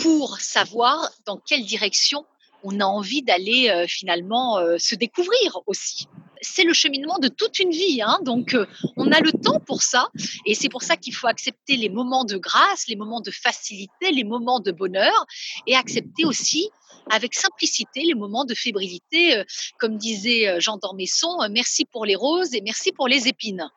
[0.00, 2.24] pour savoir dans quelle direction
[2.62, 6.06] on a envie d'aller euh, finalement euh, se découvrir aussi.
[6.42, 8.66] C'est le cheminement de toute une vie, hein, donc euh,
[8.96, 10.08] on a le temps pour ça,
[10.46, 14.10] et c'est pour ça qu'il faut accepter les moments de grâce, les moments de facilité,
[14.10, 15.26] les moments de bonheur,
[15.66, 16.70] et accepter aussi
[17.10, 19.42] avec simplicité les moments de fébrilité,
[19.78, 23.70] comme disait Jean d'Ormesson, merci pour les roses et merci pour les épines.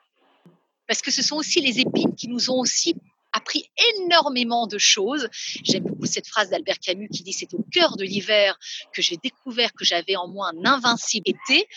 [0.87, 2.95] Parce que ce sont aussi les épines qui nous ont aussi
[3.33, 5.27] appris énormément de choses.
[5.63, 8.57] J'aime beaucoup cette phrase d'Albert Camus qui dit c'est au cœur de l'hiver
[8.93, 11.67] que j'ai découvert que j'avais en moi un invincible été.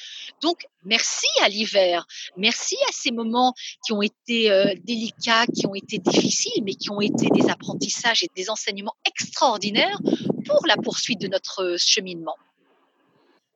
[0.42, 3.54] Donc merci à l'hiver, merci à ces moments
[3.84, 8.22] qui ont été euh, délicats, qui ont été difficiles, mais qui ont été des apprentissages
[8.22, 9.98] et des enseignements extraordinaires
[10.44, 12.36] pour la poursuite de notre cheminement.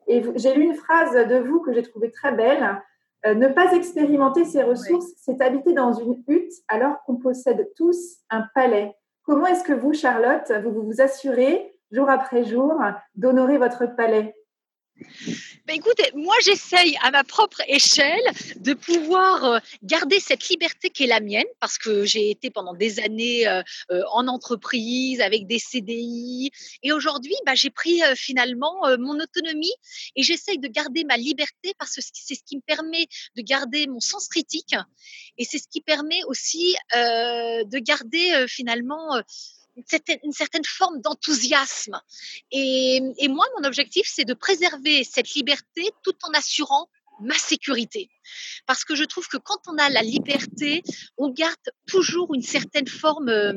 [0.08, 2.82] Et j'ai lu une phrase de vous que j'ai trouvée très belle.
[3.26, 8.16] Euh, ne pas expérimenter ces ressources, c'est habiter dans une hutte alors qu'on possède tous
[8.30, 8.94] un palais.
[9.24, 12.74] Comment est-ce que vous, Charlotte, vous vous assurez jour après jour
[13.14, 14.34] d'honorer votre palais?
[15.70, 18.24] Ben écoutez, moi j'essaye à ma propre échelle
[18.56, 22.74] de pouvoir euh, garder cette liberté qui est la mienne parce que j'ai été pendant
[22.74, 23.62] des années euh,
[23.92, 26.50] euh, en entreprise avec des CDI
[26.82, 29.72] et aujourd'hui bah, j'ai pris finalement mon autonomie
[30.16, 33.06] et j'essaye de garder ma liberté parce que c'est ce qui me permet
[33.36, 34.74] de garder mon sens critique
[35.38, 39.22] et c'est ce qui permet aussi de garder finalement
[40.22, 42.00] une certaine, forme d'enthousiasme.
[42.50, 46.88] Et, moi, mon objectif, c'est de préserver cette liberté tout en assurant
[47.20, 48.10] ma sécurité.
[48.66, 50.82] Parce que je trouve que quand on a la liberté,
[51.18, 51.56] on garde
[51.86, 53.52] toujours une certaine forme euh,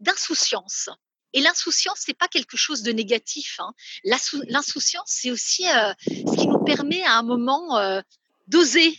[0.00, 0.88] d'insouciance.
[1.34, 3.58] Et l'insouciance, c'est pas quelque chose de négatif.
[3.60, 3.72] Hein.
[4.04, 8.00] L'insouciance, c'est aussi euh, ce qui nous permet à un moment euh,
[8.48, 8.98] d'oser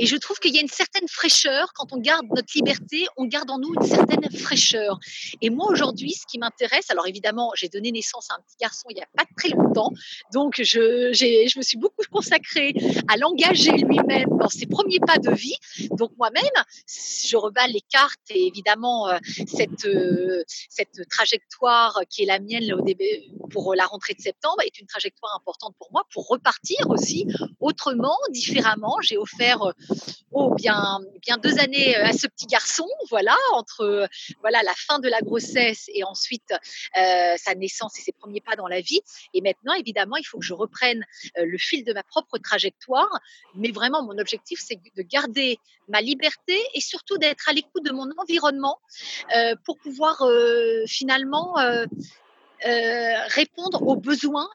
[0.00, 3.26] et je trouve qu'il y a une certaine fraîcheur quand on garde notre liberté, on
[3.26, 4.98] garde en nous une certaine fraîcheur.
[5.42, 8.88] Et moi aujourd'hui, ce qui m'intéresse, alors évidemment, j'ai donné naissance à un petit garçon
[8.88, 9.92] il n'y a pas très longtemps,
[10.32, 12.72] donc je, je me suis beaucoup consacrée
[13.08, 15.56] à l'engager lui-même dans ses premiers pas de vie.
[15.90, 16.44] Donc moi-même,
[16.86, 22.72] je reballe les cartes et évidemment euh, cette euh, cette trajectoire qui est la mienne
[22.72, 23.04] au début
[23.50, 27.26] pour la rentrée de septembre est une trajectoire importante pour moi pour repartir aussi
[27.60, 28.96] autrement, différemment.
[29.02, 29.72] J'ai offert euh,
[30.32, 34.06] oh bien bien deux années euh, à ce petit garçon, voilà entre euh,
[34.40, 36.52] voilà la fin de la grossesse et ensuite
[36.98, 39.00] euh, sa naissance et ses premiers pas dans la vie.
[39.34, 41.04] Et maintenant, évidemment, il faut que je reprenne
[41.36, 43.10] le fil de ma propre trajectoire.
[43.54, 47.92] Mais vraiment, mon objectif, c'est de garder ma liberté et surtout d'être à l'écoute de
[47.92, 48.78] mon environnement
[49.64, 50.24] pour pouvoir
[50.86, 51.54] finalement
[52.64, 54.48] répondre aux besoins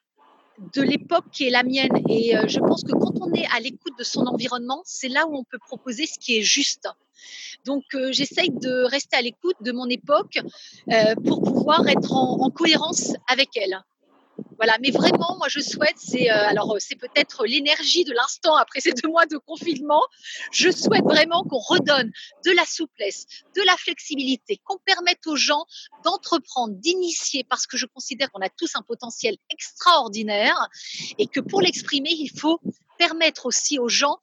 [0.74, 2.01] de l'époque qui est la mienne.
[2.10, 5.28] Et euh, je pense que quand on est à l'écoute de son environnement, c'est là
[5.28, 6.88] où on peut proposer ce qui est juste.
[7.66, 10.39] Donc euh, j'essaye de rester à l'écoute de mon époque
[10.91, 13.82] euh, pour pouvoir être en cohérence avec elle.
[14.58, 18.56] Voilà, mais vraiment, moi, je souhaite, c'est euh, alors euh, c'est peut-être l'énergie de l'instant
[18.56, 20.02] après ces deux mois de confinement.
[20.52, 22.12] Je souhaite vraiment qu'on redonne
[22.46, 23.26] de la souplesse,
[23.56, 25.66] de la flexibilité, qu'on permette aux gens
[26.04, 30.58] d'entreprendre, d'initier, parce que je considère qu'on a tous un potentiel extraordinaire
[31.18, 32.60] et que pour l'exprimer, il faut
[32.98, 34.18] permettre aussi aux gens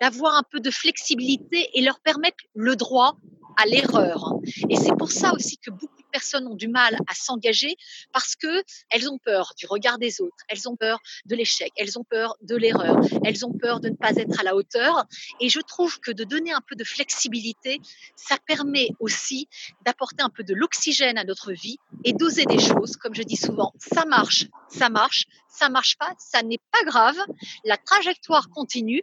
[0.00, 3.16] d'avoir un peu de flexibilité et leur permettre le droit
[3.56, 4.34] à l'erreur.
[4.68, 7.76] Et c'est pour ça aussi que beaucoup personnes ont du mal à s'engager
[8.12, 11.98] parce que elles ont peur du regard des autres, elles ont peur de l'échec, elles
[11.98, 15.04] ont peur de l'erreur, elles ont peur de ne pas être à la hauteur.
[15.40, 17.80] Et je trouve que de donner un peu de flexibilité,
[18.16, 19.48] ça permet aussi
[19.84, 22.96] d'apporter un peu de l'oxygène à notre vie et d'oser des choses.
[22.96, 27.16] Comme je dis souvent, ça marche, ça marche, ça marche pas, ça n'est pas grave.
[27.64, 29.02] La trajectoire continue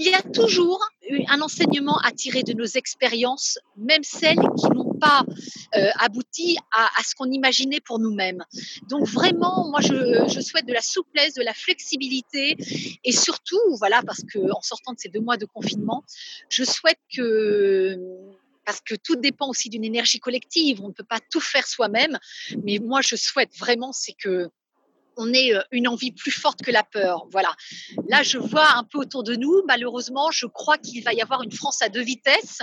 [0.00, 0.82] il y a toujours
[1.28, 5.24] un enseignement à tirer de nos expériences, même celles qui n'ont pas
[5.76, 8.44] euh, abouti à, ce qu'on imaginait pour nous-mêmes.
[8.88, 12.56] Donc vraiment, moi, je, souhaite de la souplesse, de la flexibilité,
[13.04, 16.04] et surtout, voilà, parce que en sortant de ces deux mois de confinement,
[16.48, 17.98] je souhaite que
[18.64, 20.80] parce que tout dépend aussi d'une énergie collective.
[20.82, 22.18] On ne peut pas tout faire soi-même,
[22.62, 24.48] mais moi, je souhaite vraiment, c'est que
[25.20, 27.26] on ait euh, une envie plus forte que la peur.
[27.30, 27.54] Voilà.
[28.08, 31.42] Là, je vois un peu autour de nous, malheureusement, je crois qu'il va y avoir
[31.42, 32.62] une France à deux vitesses.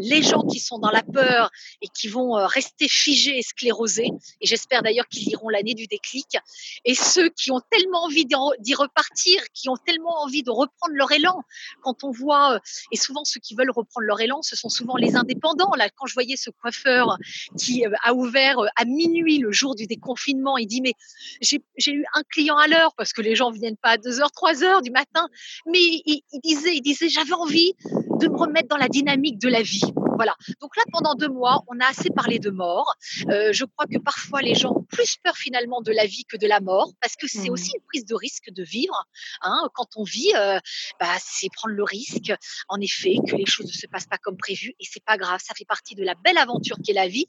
[0.00, 4.10] Les gens qui sont dans la peur et qui vont euh, rester figés et sclérosés,
[4.40, 6.36] et j'espère d'ailleurs qu'ils iront l'année du déclic,
[6.84, 11.12] et ceux qui ont tellement envie d'y repartir, qui ont tellement envie de reprendre leur
[11.12, 11.42] élan.
[11.82, 12.58] Quand on voit, euh,
[12.90, 15.72] et souvent ceux qui veulent reprendre leur élan, ce sont souvent les indépendants.
[15.76, 17.16] Là, quand je voyais ce coiffeur
[17.58, 20.94] qui a ouvert à minuit le jour du déconfinement, il dit, mais
[21.40, 24.10] j'ai j'ai eu un client à l'heure parce que les gens viennent pas à 2
[24.10, 25.28] h 3 h du matin.
[25.66, 27.74] Mais il, disait, il disait, j'avais envie
[28.20, 29.82] de me remettre dans la dynamique de la vie.
[30.16, 30.34] Voilà.
[30.60, 32.94] Donc là, pendant deux mois, on a assez parlé de mort.
[33.28, 36.36] Euh, je crois que parfois les gens ont plus peur finalement de la vie que
[36.36, 37.52] de la mort, parce que c'est mmh.
[37.52, 39.04] aussi une prise de risque de vivre.
[39.42, 39.68] Hein.
[39.74, 40.58] Quand on vit, euh,
[41.00, 42.32] bah, c'est prendre le risque,
[42.68, 45.40] en effet, que les choses ne se passent pas comme prévu, et c'est pas grave.
[45.44, 47.26] Ça fait partie de la belle aventure qu'est la vie.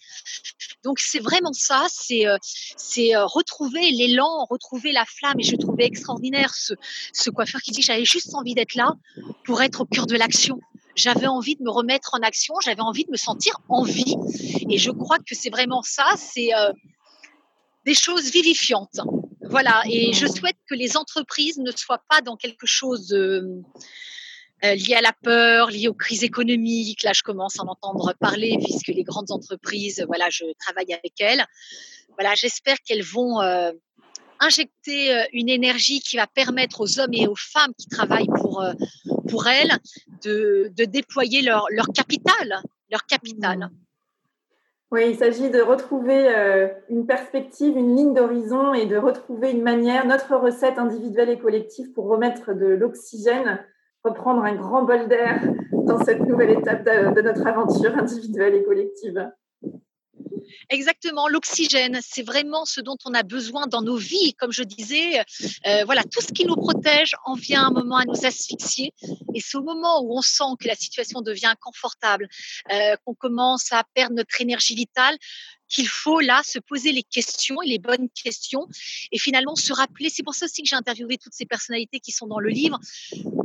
[0.83, 5.39] Donc c'est vraiment ça, c'est euh, c'est retrouver l'élan, retrouver la flamme.
[5.39, 6.73] Et je trouvais extraordinaire ce,
[7.13, 8.93] ce coiffeur qui dit j'avais juste envie d'être là
[9.45, 10.59] pour être au cœur de l'action
[10.97, 14.15] j'avais envie de me remettre en action, j'avais envie de me sentir en vie.
[14.69, 16.73] Et je crois que c'est vraiment ça, c'est euh,
[17.85, 18.99] des choses vivifiantes.
[19.49, 23.61] Voilà, et je souhaite que les entreprises ne soient pas dans quelque chose de,
[24.65, 27.03] euh, lié à la peur, lié aux crises économiques.
[27.03, 31.13] Là, je commence à en entendre parler puisque les grandes entreprises, voilà, je travaille avec
[31.19, 31.45] elles.
[32.17, 33.71] Voilà, j'espère qu'elles vont euh,
[34.39, 38.61] injecter euh, une énergie qui va permettre aux hommes et aux femmes qui travaillent pour,
[38.61, 38.73] euh,
[39.29, 39.71] pour elles
[40.23, 43.59] de, déployer leur, leur capital, leur capital.
[43.59, 43.69] Mmh.
[44.89, 49.61] Oui, il s'agit de retrouver euh, une perspective, une ligne d'horizon et de retrouver une
[49.61, 53.59] manière, notre recette individuelle et collective pour remettre de l'oxygène,
[54.05, 55.41] reprendre un grand bol d'air
[55.73, 59.29] dans cette nouvelle étape de notre aventure individuelle et collective.
[60.69, 64.33] Exactement, l'oxygène, c'est vraiment ce dont on a besoin dans nos vies.
[64.33, 65.19] Comme je disais,
[65.65, 68.93] euh, voilà, tout ce qui nous protège en vient un moment à nous asphyxier.
[69.33, 72.27] Et c'est au moment où on sent que la situation devient inconfortable,
[72.71, 75.17] euh, qu'on commence à perdre notre énergie vitale,
[75.67, 78.67] qu'il faut là se poser les questions et les bonnes questions
[79.11, 80.09] et finalement se rappeler.
[80.09, 82.79] C'est pour ça aussi que j'ai interviewé toutes ces personnalités qui sont dans le livre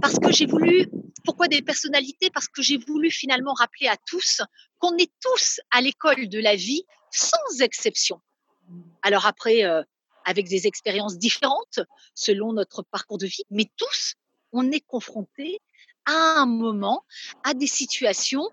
[0.00, 0.88] parce que j'ai voulu.
[1.24, 2.30] Pourquoi des personnalités?
[2.30, 4.40] Parce que j'ai voulu finalement rappeler à tous
[4.78, 8.20] qu'on est tous à l'école de la vie sans exception.
[9.02, 9.62] Alors après,
[10.24, 11.80] avec des expériences différentes
[12.14, 14.14] selon notre parcours de vie, mais tous,
[14.52, 15.60] on est confrontés
[16.04, 17.04] à un moment,
[17.44, 18.48] à des situations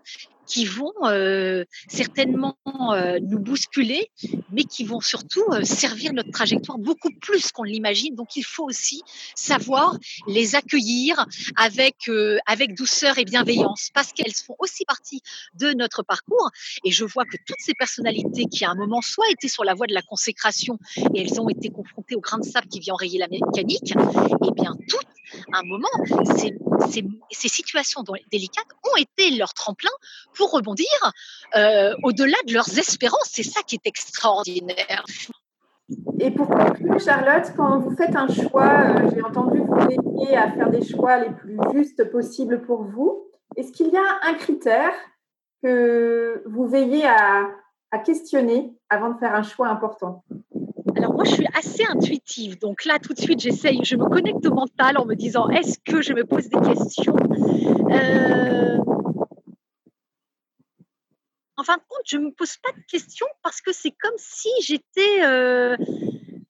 [0.50, 4.12] qui vont euh, certainement euh, nous bousculer,
[4.52, 8.16] mais qui vont surtout euh, servir notre trajectoire beaucoup plus qu'on l'imagine.
[8.16, 9.04] Donc il faut aussi
[9.36, 9.96] savoir
[10.28, 11.26] les accueillir
[11.56, 11.96] avec
[12.48, 15.22] avec douceur et bienveillance, parce qu'elles font aussi partie
[15.54, 16.50] de notre parcours.
[16.84, 19.76] Et je vois que toutes ces personnalités qui à un moment soit étaient sur la
[19.76, 20.80] voie de la consécration
[21.14, 24.52] et elles ont été confrontées au grain de sable qui vient enrayer la mécanique, eh
[24.52, 25.06] bien toutes
[25.54, 25.90] à un moment,
[26.38, 26.58] ces,
[26.92, 29.92] ces, ces situations délicates ont été leur tremplin
[30.48, 30.86] rebondir
[31.56, 33.30] euh, au-delà de leurs espérances.
[33.32, 35.06] C'est ça qui est extraordinaire.
[36.20, 40.38] Et pour conclure, Charlotte, quand vous faites un choix, euh, j'ai entendu que vous veillez
[40.38, 43.26] à faire des choix les plus justes possibles pour vous.
[43.56, 44.94] Est-ce qu'il y a un critère
[45.64, 47.48] que vous veillez à,
[47.92, 50.24] à questionner avant de faire un choix important?
[50.96, 52.60] Alors moi, je suis assez intuitive.
[52.60, 55.80] Donc là, tout de suite, j'essaye, je me connecte au mental en me disant, est-ce
[55.80, 57.16] que je me pose des questions
[57.92, 58.78] euh,
[61.58, 64.18] en fin de compte, je ne me pose pas de questions parce que c'est comme
[64.18, 65.76] si j'étais euh,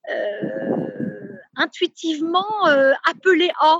[0.09, 3.79] euh, intuitivement euh, appelée à.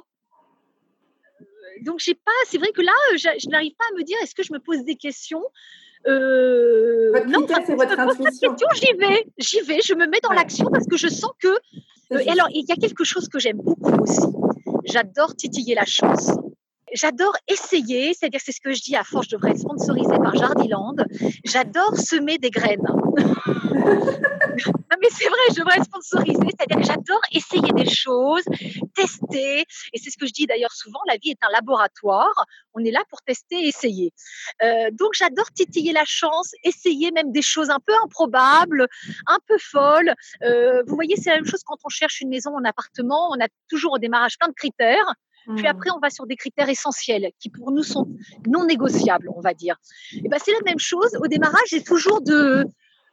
[1.84, 2.32] Donc, j'ai pas.
[2.46, 4.84] C'est vrai que là, je, n'arrive pas à me dire est-ce que je me pose
[4.84, 5.44] des questions?
[6.06, 8.56] non, c'est votre intuition.
[8.76, 9.80] J'y vais, j'y vais.
[9.82, 11.56] Je me mets dans l'action parce que je sens que.
[12.12, 14.28] et alors, il y a quelque chose que j'aime beaucoup aussi.
[14.86, 16.32] J'adore titiller la chance.
[16.94, 20.36] J'adore essayer, c'est-à-dire c'est ce que je dis à force, je devrais être sponsorisée par
[20.36, 20.96] Jardiland.
[21.46, 22.88] J'adore semer des graines.
[25.02, 28.44] mais c'est vrai, je devrais être sponsorisée, c'est-à-dire j'adore essayer des choses,
[28.96, 29.62] tester.
[29.94, 32.46] Et c'est ce que je dis d'ailleurs souvent, la vie est un laboratoire.
[32.74, 34.14] On est là pour tester essayer.
[34.64, 38.88] Euh, donc j'adore titiller la chance, essayer même des choses un peu improbables,
[39.28, 40.14] un peu folles.
[40.44, 43.30] Euh, vous voyez, c'est la même chose quand on cherche une maison, un appartement.
[43.32, 45.16] On a toujours au démarrage plein de critères.
[45.56, 45.68] Puis mmh.
[45.68, 48.08] après, on va sur des critères essentiels qui pour nous sont
[48.48, 49.78] non négociables, on va dire.
[50.14, 51.18] Et ben, c'est la même chose.
[51.22, 52.66] Au démarrage, j'ai toujours de,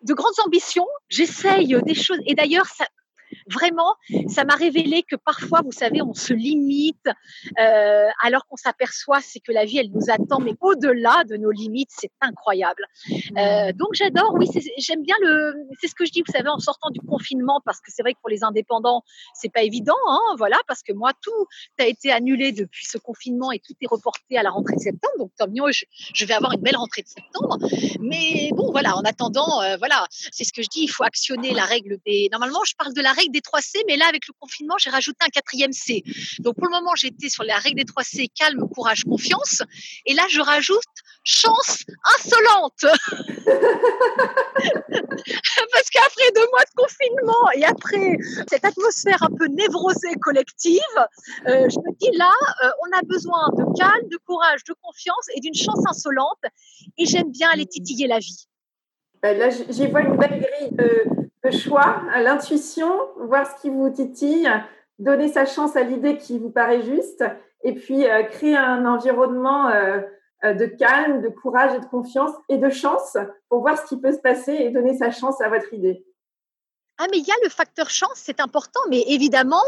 [0.03, 0.87] de grandes ambitions.
[1.09, 2.19] J'essaye des choses.
[2.27, 2.87] Et d'ailleurs, ça,
[3.49, 3.95] Vraiment,
[4.29, 7.09] ça m'a révélé que parfois, vous savez, on se limite
[7.59, 11.51] euh, alors qu'on s'aperçoit c'est que la vie, elle nous attend, mais au-delà de nos
[11.51, 12.85] limites, c'est incroyable.
[13.37, 16.59] Euh, donc j'adore, oui, j'aime bien le, c'est ce que je dis, vous savez, en
[16.59, 19.03] sortant du confinement, parce que c'est vrai que pour les indépendants,
[19.35, 21.47] c'est pas évident, hein, voilà, parce que moi, tout
[21.79, 25.15] a été annulé depuis ce confinement et tout est reporté à la rentrée de septembre.
[25.19, 27.59] Donc tant mieux, je, vais avoir une belle rentrée de septembre.
[28.01, 31.53] Mais bon, voilà, en attendant, euh, voilà, c'est ce que je dis, il faut actionner
[31.53, 32.29] la règle des.
[32.33, 34.91] Normalement, je parle de la règle des 3 C, mais là, avec le confinement, j'ai
[34.91, 36.03] rajouté un quatrième C.
[36.41, 39.63] Donc, pour le moment, j'étais sur la règle des 3 C, calme, courage, confiance.
[40.07, 40.83] Et là, je rajoute
[41.25, 41.85] chance
[42.17, 42.81] insolente.
[45.73, 48.19] Parce qu'après deux mois de confinement et après
[48.49, 50.81] cette atmosphère un peu névrosée collective,
[51.49, 52.33] euh, je me dis là,
[52.65, 56.43] euh, on a besoin de calme, de courage, de confiance et d'une chance insolente.
[56.99, 58.47] Et j'aime bien aller titiller la vie.
[59.27, 64.49] Ben là, j'y vois une belle grille de, choix, l'intuition, voir ce qui vous titille,
[65.01, 67.25] donner sa chance à l'idée qui vous paraît juste,
[67.65, 69.99] et puis euh, créer un environnement euh,
[70.45, 73.17] euh, de calme, de courage et de confiance et de chance
[73.49, 76.07] pour voir ce qui peut se passer et donner sa chance à votre idée.
[76.99, 79.65] Ah, mais il y a le facteur chance, c'est important, mais évidemment,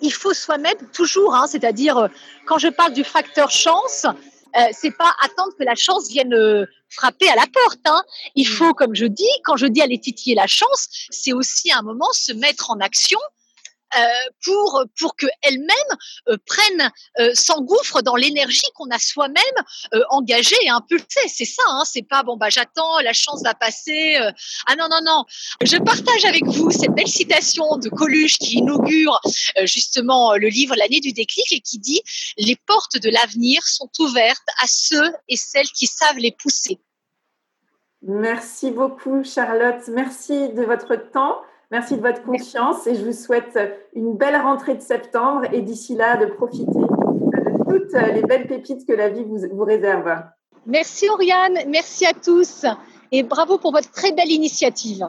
[0.00, 2.08] il faut soi-même toujours, hein, c'est-à-dire,
[2.46, 4.06] quand je parle du facteur chance,
[4.56, 7.80] euh, c'est pas attendre que la chance vienne euh, frapper à la porte.
[7.86, 8.02] Hein.
[8.34, 8.52] Il mm.
[8.52, 12.08] faut, comme je dis, quand je dis aller titiller la chance, c'est aussi un moment
[12.12, 13.18] se mettre en action
[14.42, 15.68] pour pour que elle-même
[16.28, 19.42] euh, prenne euh, s'engouffre dans l'énergie qu'on a soi-même
[20.10, 21.28] engagée et impulsée.
[21.28, 24.16] C'est ça, hein, c'est pas bon bah j'attends, la chance va passer.
[24.66, 25.24] ah non non non.
[25.62, 29.20] Je partage avec vous cette belle citation de Coluche qui inaugure
[29.64, 32.02] justement le livre L'année du déclic et qui dit
[32.36, 36.80] les portes de l'avenir sont ouvertes à ceux et celles qui savent les pousser.
[38.02, 39.88] Merci beaucoup Charlotte.
[39.88, 41.40] Merci de votre temps.
[41.74, 43.58] Merci de votre confiance et je vous souhaite
[43.96, 48.86] une belle rentrée de septembre et d'ici là de profiter de toutes les belles pépites
[48.86, 50.08] que la vie vous, réserve.
[50.66, 52.64] Merci Oriane, merci à tous
[53.10, 55.08] et bravo pour votre très belle initiative.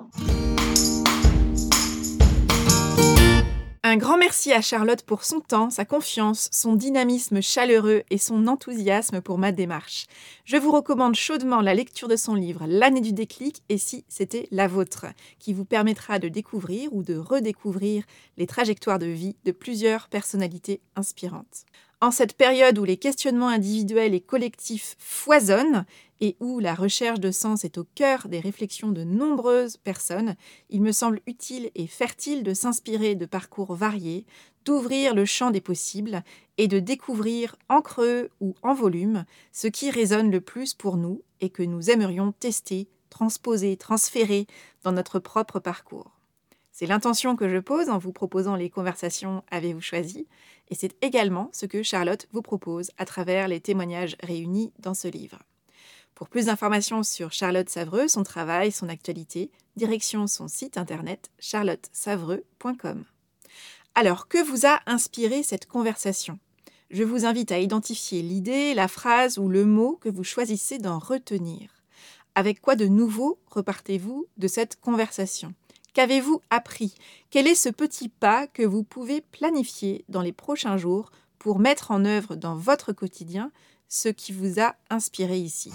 [3.87, 8.47] Un grand merci à Charlotte pour son temps, sa confiance, son dynamisme chaleureux et son
[8.47, 10.07] enthousiasme pour ma démarche.
[10.43, 14.47] Je vous recommande chaudement la lecture de son livre L'année du déclic et si c'était
[14.49, 15.05] la vôtre,
[15.37, 18.05] qui vous permettra de découvrir ou de redécouvrir
[18.37, 21.65] les trajectoires de vie de plusieurs personnalités inspirantes.
[22.05, 25.87] En cette période où les questionnements individuels et collectifs foisonnent
[26.21, 30.35] et où la recherche de sens est au cœur des réflexions de nombreuses personnes,
[30.69, 34.27] il me semble utile et fertile de s'inspirer de parcours variés,
[34.65, 36.21] d'ouvrir le champ des possibles
[36.59, 41.23] et de découvrir en creux ou en volume ce qui résonne le plus pour nous
[41.41, 44.45] et que nous aimerions tester, transposer, transférer
[44.83, 46.11] dans notre propre parcours.
[46.71, 50.27] C'est l'intention que je pose en vous proposant les conversations Avez-vous choisi?
[50.69, 55.07] Et c'est également ce que Charlotte vous propose à travers les témoignages réunis dans ce
[55.07, 55.39] livre.
[56.15, 63.03] Pour plus d'informations sur Charlotte Savreux, son travail, son actualité, direction son site internet charlottesavreux.com.
[63.95, 66.39] Alors, que vous a inspiré cette conversation?
[66.89, 70.99] Je vous invite à identifier l'idée, la phrase ou le mot que vous choisissez d'en
[70.99, 71.69] retenir.
[72.35, 75.53] Avec quoi de nouveau repartez-vous de cette conversation?
[75.95, 76.93] Qu'avez-vous appris?
[77.29, 81.91] Quel est ce petit pas que vous pouvez planifier dans les prochains jours pour mettre
[81.91, 83.49] en œuvre dans votre quotidien
[83.87, 85.71] ce qui vous a inspiré ici?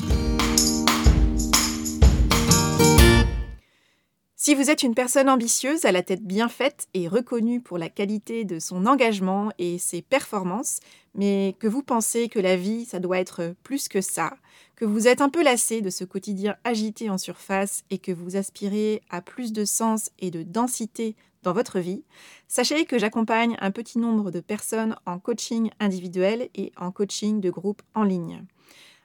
[4.43, 7.91] Si vous êtes une personne ambitieuse, à la tête bien faite et reconnue pour la
[7.91, 10.80] qualité de son engagement et ses performances,
[11.14, 14.32] mais que vous pensez que la vie, ça doit être plus que ça,
[14.76, 18.34] que vous êtes un peu lassé de ce quotidien agité en surface et que vous
[18.34, 22.03] aspirez à plus de sens et de densité dans votre vie,
[22.49, 27.51] sachez que j'accompagne un petit nombre de personnes en coaching individuel et en coaching de
[27.51, 28.43] groupe en ligne.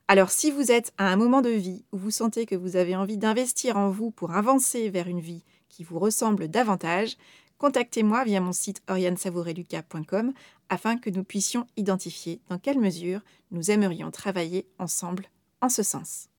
[0.08, 2.96] Alors si vous êtes à un moment de vie où vous sentez que vous avez
[2.96, 7.18] envie d'investir en vous pour avancer vers une vie qui vous ressemble davantage,
[7.58, 10.34] contactez-moi via mon site oriansavoureluca.com
[10.70, 15.26] afin que nous puissions identifier dans quelle mesure nous aimerions travailler ensemble
[15.62, 16.30] en ce sens.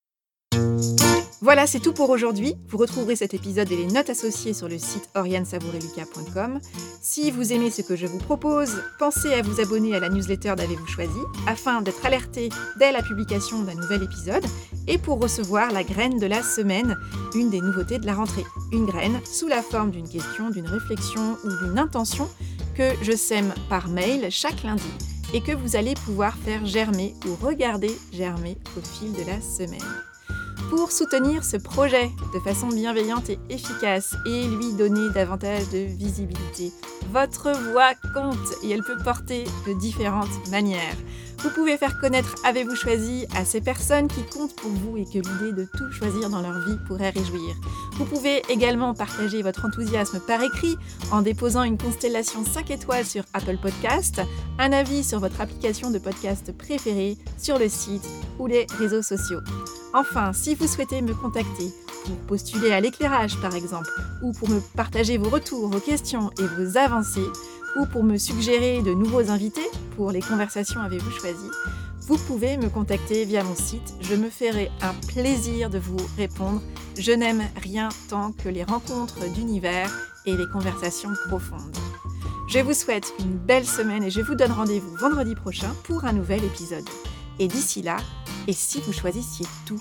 [1.46, 2.56] Voilà, c'est tout pour aujourd'hui.
[2.68, 6.58] Vous retrouverez cet épisode et les notes associées sur le site oriansavoureluca.com.
[7.00, 10.54] Si vous aimez ce que je vous propose, pensez à vous abonner à la newsletter
[10.56, 12.48] d'Avez-vous choisi afin d'être alerté
[12.78, 14.44] dès la publication d'un nouvel épisode
[14.88, 16.98] et pour recevoir la graine de la semaine,
[17.34, 18.44] une des nouveautés de la rentrée.
[18.72, 22.28] Une graine sous la forme d'une question, d'une réflexion ou d'une intention
[22.74, 24.82] que je sème par mail chaque lundi
[25.32, 30.15] et que vous allez pouvoir faire germer ou regarder germer au fil de la semaine.
[30.70, 36.72] Pour soutenir ce projet de façon bienveillante et efficace et lui donner davantage de visibilité,
[37.12, 40.96] votre voix compte et elle peut porter de différentes manières.
[41.38, 45.18] Vous pouvez faire connaître Avez-vous choisi à ces personnes qui comptent pour vous et que
[45.18, 47.54] l'idée de tout choisir dans leur vie pourrait réjouir.
[47.92, 50.76] Vous pouvez également partager votre enthousiasme par écrit
[51.12, 54.20] en déposant une constellation 5 étoiles sur Apple Podcast,
[54.58, 58.06] un avis sur votre application de podcast préférée, sur le site
[58.38, 59.40] ou les réseaux sociaux.
[59.94, 61.72] Enfin, si vous souhaitez me contacter
[62.04, 63.90] pour postuler à l'éclairage par exemple,
[64.22, 67.20] ou pour me partager vos retours, vos questions et vos avancées,
[67.76, 71.48] ou pour me suggérer de nouveaux invités pour les conversations avez-vous choisi,
[72.02, 73.94] vous pouvez me contacter via mon site.
[74.00, 76.62] Je me ferai un plaisir de vous répondre.
[76.98, 79.90] Je n'aime rien tant que les rencontres d'univers
[80.24, 81.76] et les conversations profondes.
[82.48, 86.12] Je vous souhaite une belle semaine et je vous donne rendez-vous vendredi prochain pour un
[86.12, 86.88] nouvel épisode.
[87.40, 87.96] Et d'ici là,
[88.46, 89.80] et si vous choisissiez tout